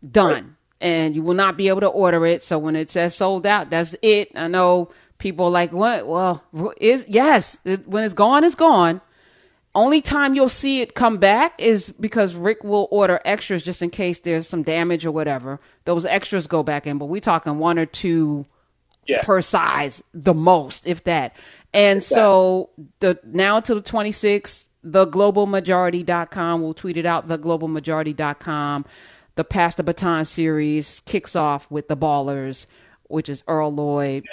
done. 0.08 0.32
Right. 0.32 0.44
And 0.82 1.14
you 1.14 1.22
will 1.22 1.34
not 1.34 1.56
be 1.56 1.68
able 1.68 1.80
to 1.80 1.88
order 1.88 2.24
it. 2.24 2.42
So 2.42 2.58
when 2.58 2.74
it 2.74 2.88
says 2.88 3.14
sold 3.14 3.44
out, 3.44 3.68
that's 3.70 3.94
it. 4.02 4.30
I 4.34 4.48
know 4.48 4.90
people 5.18 5.46
are 5.46 5.50
like, 5.50 5.72
what? 5.72 6.06
Well, 6.06 6.42
is 6.80 7.04
yes, 7.06 7.58
it, 7.64 7.86
when 7.86 8.02
it's 8.02 8.14
gone, 8.14 8.44
it's 8.44 8.54
gone. 8.54 9.00
Only 9.72 10.00
time 10.00 10.34
you'll 10.34 10.48
see 10.48 10.80
it 10.80 10.94
come 10.94 11.18
back 11.18 11.54
is 11.60 11.90
because 11.90 12.34
Rick 12.34 12.64
will 12.64 12.88
order 12.90 13.20
extras 13.24 13.62
just 13.62 13.82
in 13.82 13.90
case 13.90 14.18
there's 14.18 14.48
some 14.48 14.64
damage 14.64 15.06
or 15.06 15.12
whatever. 15.12 15.60
Those 15.84 16.04
extras 16.04 16.48
go 16.48 16.64
back 16.64 16.88
in, 16.88 16.98
but 16.98 17.06
we're 17.06 17.20
talking 17.20 17.58
one 17.58 17.78
or 17.78 17.86
two 17.86 18.46
yeah. 19.06 19.22
per 19.22 19.40
size, 19.40 20.02
the 20.12 20.34
most, 20.34 20.88
if 20.88 21.04
that. 21.04 21.36
And 21.72 21.98
exactly. 21.98 22.16
so 22.16 22.70
the 22.98 23.20
now 23.24 23.58
until 23.58 23.76
the 23.76 23.82
26th, 23.82 24.64
theglobalmajority.com, 24.84 26.62
we'll 26.62 26.74
tweet 26.74 26.96
it 26.96 27.06
out, 27.06 27.28
theglobalmajority.com 27.28 28.86
the 29.36 29.44
Pass 29.44 29.74
the 29.74 29.82
Baton 29.82 30.24
series 30.24 31.00
kicks 31.06 31.36
off 31.36 31.70
with 31.70 31.88
the 31.88 31.96
Ballers, 31.96 32.66
which 33.04 33.28
is 33.28 33.42
Earl 33.46 33.72
Lloyd, 33.72 34.24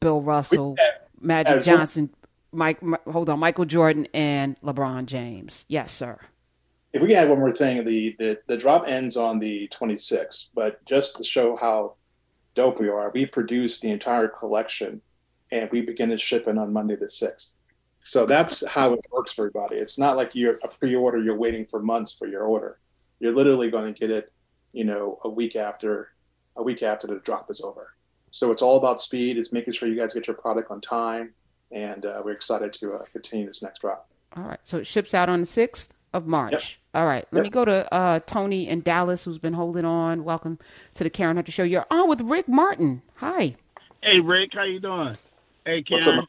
Bill 0.00 0.20
Russell, 0.20 0.76
Magic 1.20 1.62
Johnson, 1.62 2.10
Mike. 2.52 2.78
Hold 3.06 3.28
on, 3.30 3.38
Michael 3.38 3.64
Jordan, 3.64 4.06
and 4.14 4.60
LeBron 4.60 5.06
James. 5.06 5.64
Yes, 5.68 5.92
sir. 5.92 6.18
If 6.92 7.02
we 7.02 7.08
can 7.08 7.16
add 7.16 7.28
one 7.28 7.38
more 7.38 7.52
thing, 7.52 7.84
the, 7.84 8.16
the 8.18 8.38
the 8.46 8.56
drop 8.56 8.88
ends 8.88 9.16
on 9.16 9.38
the 9.38 9.68
26th, 9.68 10.48
but 10.54 10.84
just 10.86 11.16
to 11.16 11.24
show 11.24 11.56
how 11.56 11.94
dope 12.54 12.80
we 12.80 12.88
are, 12.88 13.10
we 13.10 13.26
produce 13.26 13.78
the 13.80 13.90
entire 13.90 14.28
collection, 14.28 15.02
and 15.52 15.70
we 15.70 15.82
begin 15.82 16.10
to 16.10 16.18
ship 16.18 16.48
it 16.48 16.56
on 16.58 16.72
Monday 16.72 16.96
the 16.96 17.06
6th. 17.06 17.52
So 18.04 18.24
that's 18.24 18.66
how 18.66 18.94
it 18.94 19.00
works 19.12 19.32
for 19.32 19.48
everybody. 19.48 19.76
It's 19.76 19.98
not 19.98 20.16
like 20.16 20.30
you're 20.32 20.58
a 20.62 20.68
pre-order; 20.68 21.22
you're 21.22 21.36
waiting 21.36 21.66
for 21.66 21.82
months 21.82 22.12
for 22.12 22.26
your 22.26 22.44
order 22.44 22.78
you're 23.20 23.34
literally 23.34 23.70
going 23.70 23.92
to 23.92 23.98
get 23.98 24.10
it, 24.10 24.32
you 24.78 24.84
know, 24.84 25.18
a 25.24 25.28
week 25.28 25.56
after 25.56 26.12
a 26.54 26.62
week 26.62 26.84
after 26.84 27.08
the 27.08 27.16
drop 27.16 27.50
is 27.50 27.60
over. 27.60 27.94
So 28.30 28.52
it's 28.52 28.62
all 28.62 28.76
about 28.76 29.02
speed. 29.02 29.36
It's 29.36 29.52
making 29.52 29.72
sure 29.72 29.88
you 29.88 29.96
guys 29.96 30.14
get 30.14 30.28
your 30.28 30.36
product 30.36 30.70
on 30.70 30.80
time, 30.80 31.34
and 31.72 32.06
uh, 32.06 32.22
we're 32.24 32.30
excited 32.30 32.72
to 32.74 32.94
uh, 32.94 33.04
continue 33.12 33.44
this 33.44 33.60
next 33.60 33.80
drop. 33.80 34.08
All 34.36 34.44
right. 34.44 34.60
So 34.62 34.78
it 34.78 34.86
ships 34.86 35.14
out 35.14 35.28
on 35.28 35.40
the 35.40 35.46
sixth 35.46 35.94
of 36.12 36.28
March. 36.28 36.78
Yep. 36.94 37.02
All 37.02 37.06
right. 37.08 37.26
Let 37.32 37.40
yep. 37.40 37.44
me 37.44 37.50
go 37.50 37.64
to 37.64 37.92
uh, 37.92 38.20
Tony 38.20 38.68
in 38.68 38.82
Dallas, 38.82 39.24
who's 39.24 39.38
been 39.38 39.54
holding 39.54 39.84
on. 39.84 40.22
Welcome 40.22 40.60
to 40.94 41.02
the 41.02 41.10
Karen 41.10 41.36
Hunter 41.36 41.50
Show. 41.50 41.64
You're 41.64 41.86
on 41.90 42.08
with 42.08 42.20
Rick 42.20 42.46
Martin. 42.46 43.02
Hi. 43.16 43.56
Hey, 44.00 44.20
Rick. 44.20 44.50
How 44.54 44.62
you 44.62 44.78
doing? 44.78 45.16
Hey, 45.66 45.82
Karen. 45.82 46.24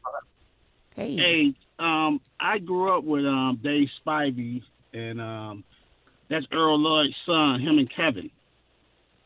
Hey. 0.96 1.16
Hey. 1.16 1.54
Um, 1.78 2.20
I 2.40 2.58
grew 2.58 2.96
up 2.96 3.04
with 3.04 3.24
um, 3.24 3.60
Dave 3.62 3.90
Spivey, 4.04 4.64
and 4.92 5.20
um, 5.20 5.64
that's 6.28 6.46
Earl 6.50 6.78
Lloyd's 6.78 7.14
son, 7.24 7.60
him 7.60 7.78
and 7.78 7.88
Kevin, 7.88 8.30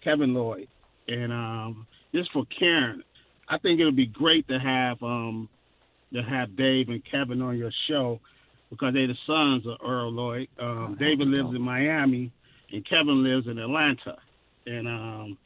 Kevin 0.04 0.34
Lloyd. 0.34 0.68
And 1.08 1.32
um, 1.32 1.86
this 2.12 2.28
for 2.28 2.44
Karen. 2.46 3.02
I 3.48 3.58
think 3.58 3.80
it 3.80 3.84
would 3.84 3.96
be 3.96 4.06
great 4.06 4.48
to 4.48 4.58
have 4.58 5.02
um, 5.02 5.48
to 6.12 6.22
have 6.22 6.56
Dave 6.56 6.88
and 6.88 7.04
Kevin 7.04 7.42
on 7.42 7.58
your 7.58 7.72
show 7.88 8.20
because 8.70 8.94
they're 8.94 9.06
the 9.06 9.18
sons 9.26 9.66
of 9.66 9.76
Earl 9.84 10.12
Lloyd. 10.12 10.48
Um, 10.58 10.92
oh, 10.92 10.94
David 10.94 11.28
lives 11.28 11.54
in 11.54 11.60
Miami, 11.60 12.32
and 12.72 12.88
Kevin 12.88 13.22
lives 13.22 13.46
in 13.46 13.58
Atlanta. 13.58 14.16
And 14.66 14.88
um, 14.88 15.38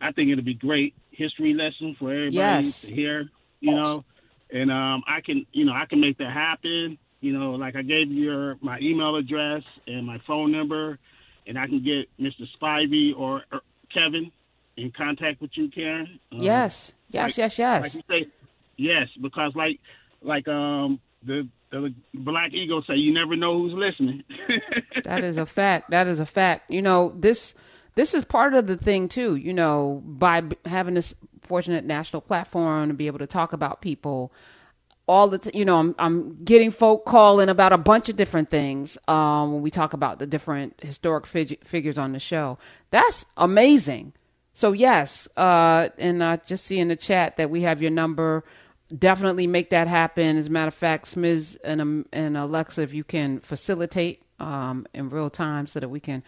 I 0.00 0.12
think 0.12 0.30
it'd 0.30 0.44
be 0.44 0.54
great 0.54 0.94
history 1.10 1.54
lesson 1.54 1.96
for 1.98 2.10
everybody 2.10 2.36
yes. 2.36 2.82
to 2.82 2.94
hear. 2.94 3.30
You 3.60 3.74
know, 3.74 4.04
and 4.50 4.70
um, 4.70 5.02
I 5.08 5.22
can, 5.22 5.46
you 5.52 5.64
know, 5.64 5.72
I 5.72 5.86
can 5.86 6.00
make 6.00 6.18
that 6.18 6.32
happen. 6.32 6.98
You 7.20 7.32
know, 7.32 7.52
like 7.52 7.74
I 7.74 7.82
gave 7.82 8.12
you 8.12 8.30
your 8.30 8.56
my 8.60 8.78
email 8.80 9.16
address 9.16 9.62
and 9.86 10.04
my 10.06 10.18
phone 10.26 10.52
number, 10.52 10.98
and 11.46 11.58
I 11.58 11.66
can 11.66 11.82
get 11.82 12.08
Mr. 12.20 12.46
Spivey 12.60 13.16
or, 13.16 13.42
or 13.50 13.62
Kevin 13.96 14.30
in 14.76 14.92
contact 14.92 15.40
with 15.40 15.50
you, 15.54 15.70
Karen. 15.70 16.20
Um, 16.32 16.40
yes, 16.40 16.92
yes, 17.08 17.22
like, 17.22 17.36
yes, 17.38 17.58
yes. 17.58 17.82
Like 17.82 17.94
you 17.94 18.00
say, 18.08 18.30
yes, 18.76 19.08
because 19.20 19.54
like 19.54 19.80
like 20.22 20.46
um 20.48 21.00
the 21.22 21.48
the 21.70 21.94
black 22.14 22.52
ego 22.52 22.82
say 22.82 22.94
you 22.94 23.12
never 23.12 23.36
know 23.36 23.58
who's 23.58 23.72
listening. 23.72 24.22
that 25.04 25.24
is 25.24 25.36
a 25.36 25.46
fact. 25.46 25.90
That 25.90 26.06
is 26.06 26.20
a 26.20 26.26
fact. 26.26 26.70
You 26.70 26.82
know 26.82 27.12
this 27.16 27.54
this 27.94 28.12
is 28.12 28.24
part 28.24 28.54
of 28.54 28.66
the 28.66 28.76
thing 28.76 29.08
too. 29.08 29.36
You 29.36 29.52
know 29.52 30.02
by 30.04 30.42
having 30.66 30.94
this 30.94 31.14
fortunate 31.42 31.84
national 31.84 32.22
platform 32.22 32.88
to 32.88 32.94
be 32.94 33.06
able 33.06 33.20
to 33.20 33.26
talk 33.26 33.52
about 33.52 33.80
people 33.80 34.32
all 35.08 35.28
the 35.28 35.38
t- 35.38 35.56
you 35.58 35.64
know 35.64 35.78
I'm, 35.78 35.94
I'm 35.98 36.44
getting 36.44 36.70
folk 36.70 37.04
calling 37.04 37.48
about 37.48 37.72
a 37.72 37.78
bunch 37.78 38.08
of 38.08 38.16
different 38.16 38.50
things 38.50 38.98
um, 39.08 39.52
when 39.52 39.62
we 39.62 39.70
talk 39.70 39.92
about 39.92 40.18
the 40.18 40.26
different 40.26 40.80
historic 40.82 41.26
fig- 41.26 41.64
figures 41.64 41.98
on 41.98 42.12
the 42.12 42.18
show. 42.20 42.58
That's 42.90 43.26
amazing. 43.36 44.12
So 44.52 44.72
yes 44.72 45.28
uh, 45.36 45.88
and 45.98 46.24
i 46.24 46.36
just 46.36 46.64
see 46.64 46.78
in 46.78 46.88
the 46.88 46.96
chat 46.96 47.36
that 47.36 47.50
we 47.50 47.62
have 47.62 47.80
your 47.80 47.90
number. 47.90 48.44
Definitely 48.96 49.48
make 49.48 49.70
that 49.70 49.88
happen. 49.88 50.36
As 50.36 50.46
a 50.46 50.50
matter 50.50 50.68
of 50.68 50.74
fact 50.74 51.06
smiz 51.06 51.56
and, 51.64 51.80
um, 51.80 52.06
and 52.12 52.36
alexa 52.36 52.82
if 52.82 52.92
you 52.92 53.04
can 53.04 53.40
facilitate 53.40 54.22
um, 54.38 54.86
in 54.92 55.08
real 55.08 55.30
time 55.30 55.66
so 55.66 55.80
that 55.80 55.88
we 55.88 56.00
can 56.00 56.22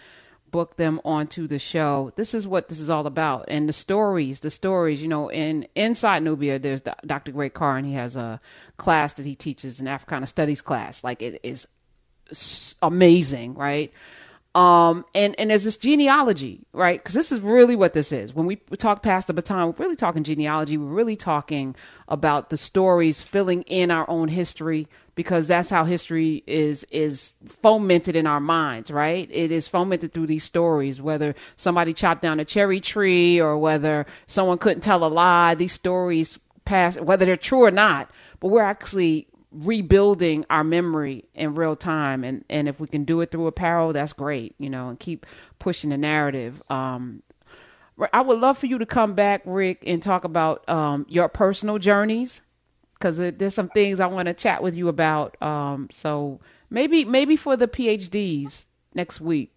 book 0.51 0.77
them 0.77 1.01
onto 1.05 1.47
the 1.47 1.59
show. 1.59 2.13
This 2.17 2.35
is 2.35 2.47
what 2.47 2.69
this 2.69 2.81
is 2.81 2.91
all 2.91 3.07
about. 3.07 3.45
And 3.49 3.69
the 3.69 3.73
stories, 3.73 4.41
the 4.41 4.51
stories, 4.51 5.03
you 5.03 5.09
know, 5.09 5.29
in 5.29 5.67
inside 5.75 6.23
Nubia, 6.23 6.59
there's 6.59 6.83
Dr. 7.07 7.33
Greg 7.33 7.55
Carr, 7.55 7.77
and 7.77 7.87
he 7.87 7.95
has 7.95 8.17
a 8.17 8.41
class 8.77 9.15
that 9.15 9.27
he 9.27 9.35
teaches, 9.35 9.81
an 9.81 9.89
Africana 9.89 10.27
Studies 10.27 10.61
class. 10.61 11.05
Like 11.05 11.23
it 11.23 11.41
is 11.43 11.67
amazing, 12.83 13.55
right? 13.55 13.93
Um, 14.55 15.05
and, 15.15 15.39
and 15.39 15.51
there's 15.51 15.65
this 15.65 15.77
genealogy, 15.77 16.67
right? 16.73 16.99
Because 16.99 17.15
this 17.15 17.31
is 17.31 17.41
really 17.41 17.77
what 17.77 17.93
this 17.93 18.11
is. 18.11 18.35
When 18.35 18.47
we 18.47 18.57
talk 18.57 19.03
past 19.03 19.29
the 19.29 19.35
baton, 19.35 19.69
we're 19.69 19.85
really 19.85 19.95
talking 19.95 20.25
genealogy. 20.25 20.77
We're 20.77 20.87
really 20.87 21.17
talking 21.17 21.77
about 22.09 22.51
the 22.51 22.57
stories 22.57 23.23
filling 23.23 23.63
in 23.63 23.91
our 23.91 24.09
own 24.11 24.29
history 24.29 24.89
because 25.19 25.49
that's 25.49 25.69
how 25.69 25.83
history 25.83 26.45
is 26.47 26.85
is 26.93 27.33
fomented 27.45 28.15
in 28.15 28.25
our 28.25 28.39
minds, 28.39 28.89
right? 28.89 29.29
It 29.33 29.51
is 29.51 29.67
fomented 29.67 30.13
through 30.13 30.29
these 30.29 30.45
stories, 30.45 31.03
whether 31.03 31.35
somebody 31.57 31.93
chopped 31.93 32.23
down 32.23 32.39
a 32.39 32.45
cherry 32.45 32.79
tree 32.79 33.41
or 33.41 33.59
whether 33.59 34.07
someone 34.29 34.59
couldn't 34.59 34.83
tell 34.83 35.05
a 35.05 35.09
lie. 35.09 35.57
These 35.57 35.73
stories 35.73 36.39
pass, 36.65 37.01
whether 37.01 37.27
they're 37.27 37.37
true 37.37 37.65
or 37.65 37.73
not, 37.73 38.13
but 38.39 38.47
we're 38.49 38.63
actually 38.63 39.27
rebuilding 39.51 40.47
our 40.51 40.63
memory 40.63 41.25
in 41.35 41.57
real 41.57 41.75
time 41.75 42.23
and 42.23 42.45
and 42.49 42.69
if 42.69 42.79
we 42.79 42.87
can 42.87 43.03
do 43.03 43.21
it 43.21 43.31
through 43.31 43.47
apparel 43.47 43.95
that's 43.95 44.13
great 44.13 44.55
you 44.59 44.69
know 44.69 44.91
and 44.91 45.01
keep 45.01 45.25
pushing 45.59 45.89
the 45.89 45.97
narrative 45.97 46.63
um 46.69 47.23
I 48.13 48.21
would 48.21 48.39
love 48.39 48.57
for 48.57 48.67
you 48.67 48.79
to 48.79 48.87
come 48.87 49.15
back, 49.15 49.43
Rick, 49.45 49.83
and 49.85 50.01
talk 50.01 50.23
about 50.23 50.69
um, 50.69 51.05
your 51.09 51.29
personal 51.29 51.81
journeys 51.81 52.43
because 52.99 53.19
there's 53.19 53.55
some 53.55 53.69
things 53.69 54.01
I 54.01 54.07
want 54.07 54.27
to 54.27 54.35
chat 54.35 54.63
with 54.63 54.75
you 54.75 54.89
about. 54.89 55.41
Um, 55.43 55.89
so 55.93 56.41
maybe 56.71 57.05
maybe 57.05 57.37
for 57.37 57.57
the 57.57 57.69
PhDs 57.69 58.67
next 58.95 59.21
week. 59.21 59.53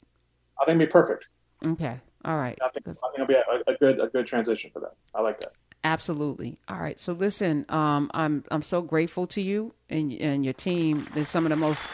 I 0.60 0.66
think 0.66 0.78
it'd 0.78 0.90
be 0.90 0.92
perfect. 0.92 1.28
Okay. 1.66 2.00
All 2.24 2.38
right. 2.38 2.58
I 2.64 2.70
think, 2.70 2.88
I 2.88 2.92
think 2.92 3.14
it'll 3.16 3.28
be 3.28 3.34
a, 3.34 3.44
a, 3.68 3.76
good 3.76 4.00
a 4.00 4.08
good 4.08 4.28
transition 4.28 4.70
for 4.72 4.80
that. 4.82 4.94
I 5.16 5.22
like 5.22 5.40
that. 5.40 5.52
Absolutely. 5.84 6.60
All 6.68 6.78
right. 6.78 7.00
So 7.00 7.14
listen, 7.14 7.66
um, 7.70 8.12
I'm 8.14 8.44
I'm 8.52 8.62
so 8.62 8.82
grateful 8.82 9.26
to 9.28 9.42
you 9.42 9.74
and 9.90 10.12
and 10.14 10.44
your 10.46 10.54
team. 10.54 11.08
They're 11.16 11.26
some 11.26 11.46
of 11.46 11.50
the 11.50 11.56
most 11.56 11.90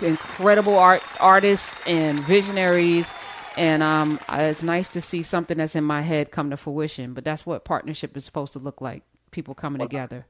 incredible 0.00 0.78
art 0.78 1.02
artists 1.20 1.80
and 1.86 2.20
visionaries. 2.20 3.12
And 3.56 3.82
um, 3.82 4.18
it's 4.30 4.62
nice 4.62 4.88
to 4.90 5.02
see 5.02 5.22
something 5.22 5.58
that's 5.58 5.76
in 5.76 5.84
my 5.84 6.00
head 6.00 6.30
come 6.30 6.50
to 6.50 6.56
fruition. 6.56 7.12
But 7.12 7.24
that's 7.24 7.44
what 7.44 7.64
partnership 7.64 8.16
is 8.16 8.24
supposed 8.24 8.52
to 8.54 8.58
look 8.60 8.80
like: 8.80 9.02
people 9.30 9.54
coming 9.54 9.80
together. 9.80 10.26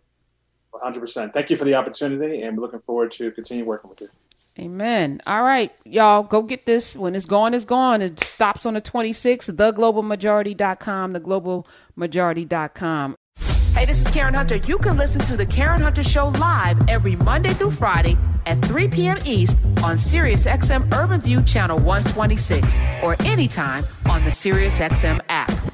100%. 0.74 1.32
Thank 1.32 1.50
you 1.50 1.56
for 1.56 1.64
the 1.64 1.74
opportunity, 1.74 2.42
and 2.42 2.56
we're 2.56 2.62
looking 2.62 2.80
forward 2.80 3.12
to 3.12 3.30
continue 3.32 3.64
working 3.64 3.90
with 3.90 4.00
you. 4.00 4.08
Amen. 4.58 5.22
All 5.26 5.42
right, 5.42 5.72
y'all, 5.84 6.22
go 6.22 6.42
get 6.42 6.66
this. 6.66 6.94
When 6.94 7.14
it's 7.14 7.24
gone, 7.24 7.54
it's 7.54 7.64
gone. 7.64 8.02
It 8.02 8.20
stops 8.20 8.66
on 8.66 8.74
the 8.74 8.82
26th. 8.82 9.50
TheGlobalMajority.com, 9.50 11.14
TheGlobalMajority.com. 11.14 13.16
Hey, 13.74 13.86
this 13.86 14.06
is 14.06 14.12
Karen 14.12 14.34
Hunter. 14.34 14.56
You 14.56 14.76
can 14.78 14.98
listen 14.98 15.22
to 15.22 15.36
The 15.36 15.46
Karen 15.46 15.80
Hunter 15.80 16.02
Show 16.02 16.28
live 16.28 16.78
every 16.88 17.16
Monday 17.16 17.54
through 17.54 17.70
Friday 17.70 18.18
at 18.44 18.58
3 18.66 18.88
p.m. 18.88 19.16
East 19.24 19.56
on 19.82 19.96
SiriusXM 19.96 20.92
Urban 20.92 21.20
View 21.20 21.42
Channel 21.42 21.78
126 21.78 22.74
or 23.02 23.16
anytime 23.24 23.82
on 24.10 24.22
the 24.24 24.30
SiriusXM 24.30 25.20
app. 25.30 25.71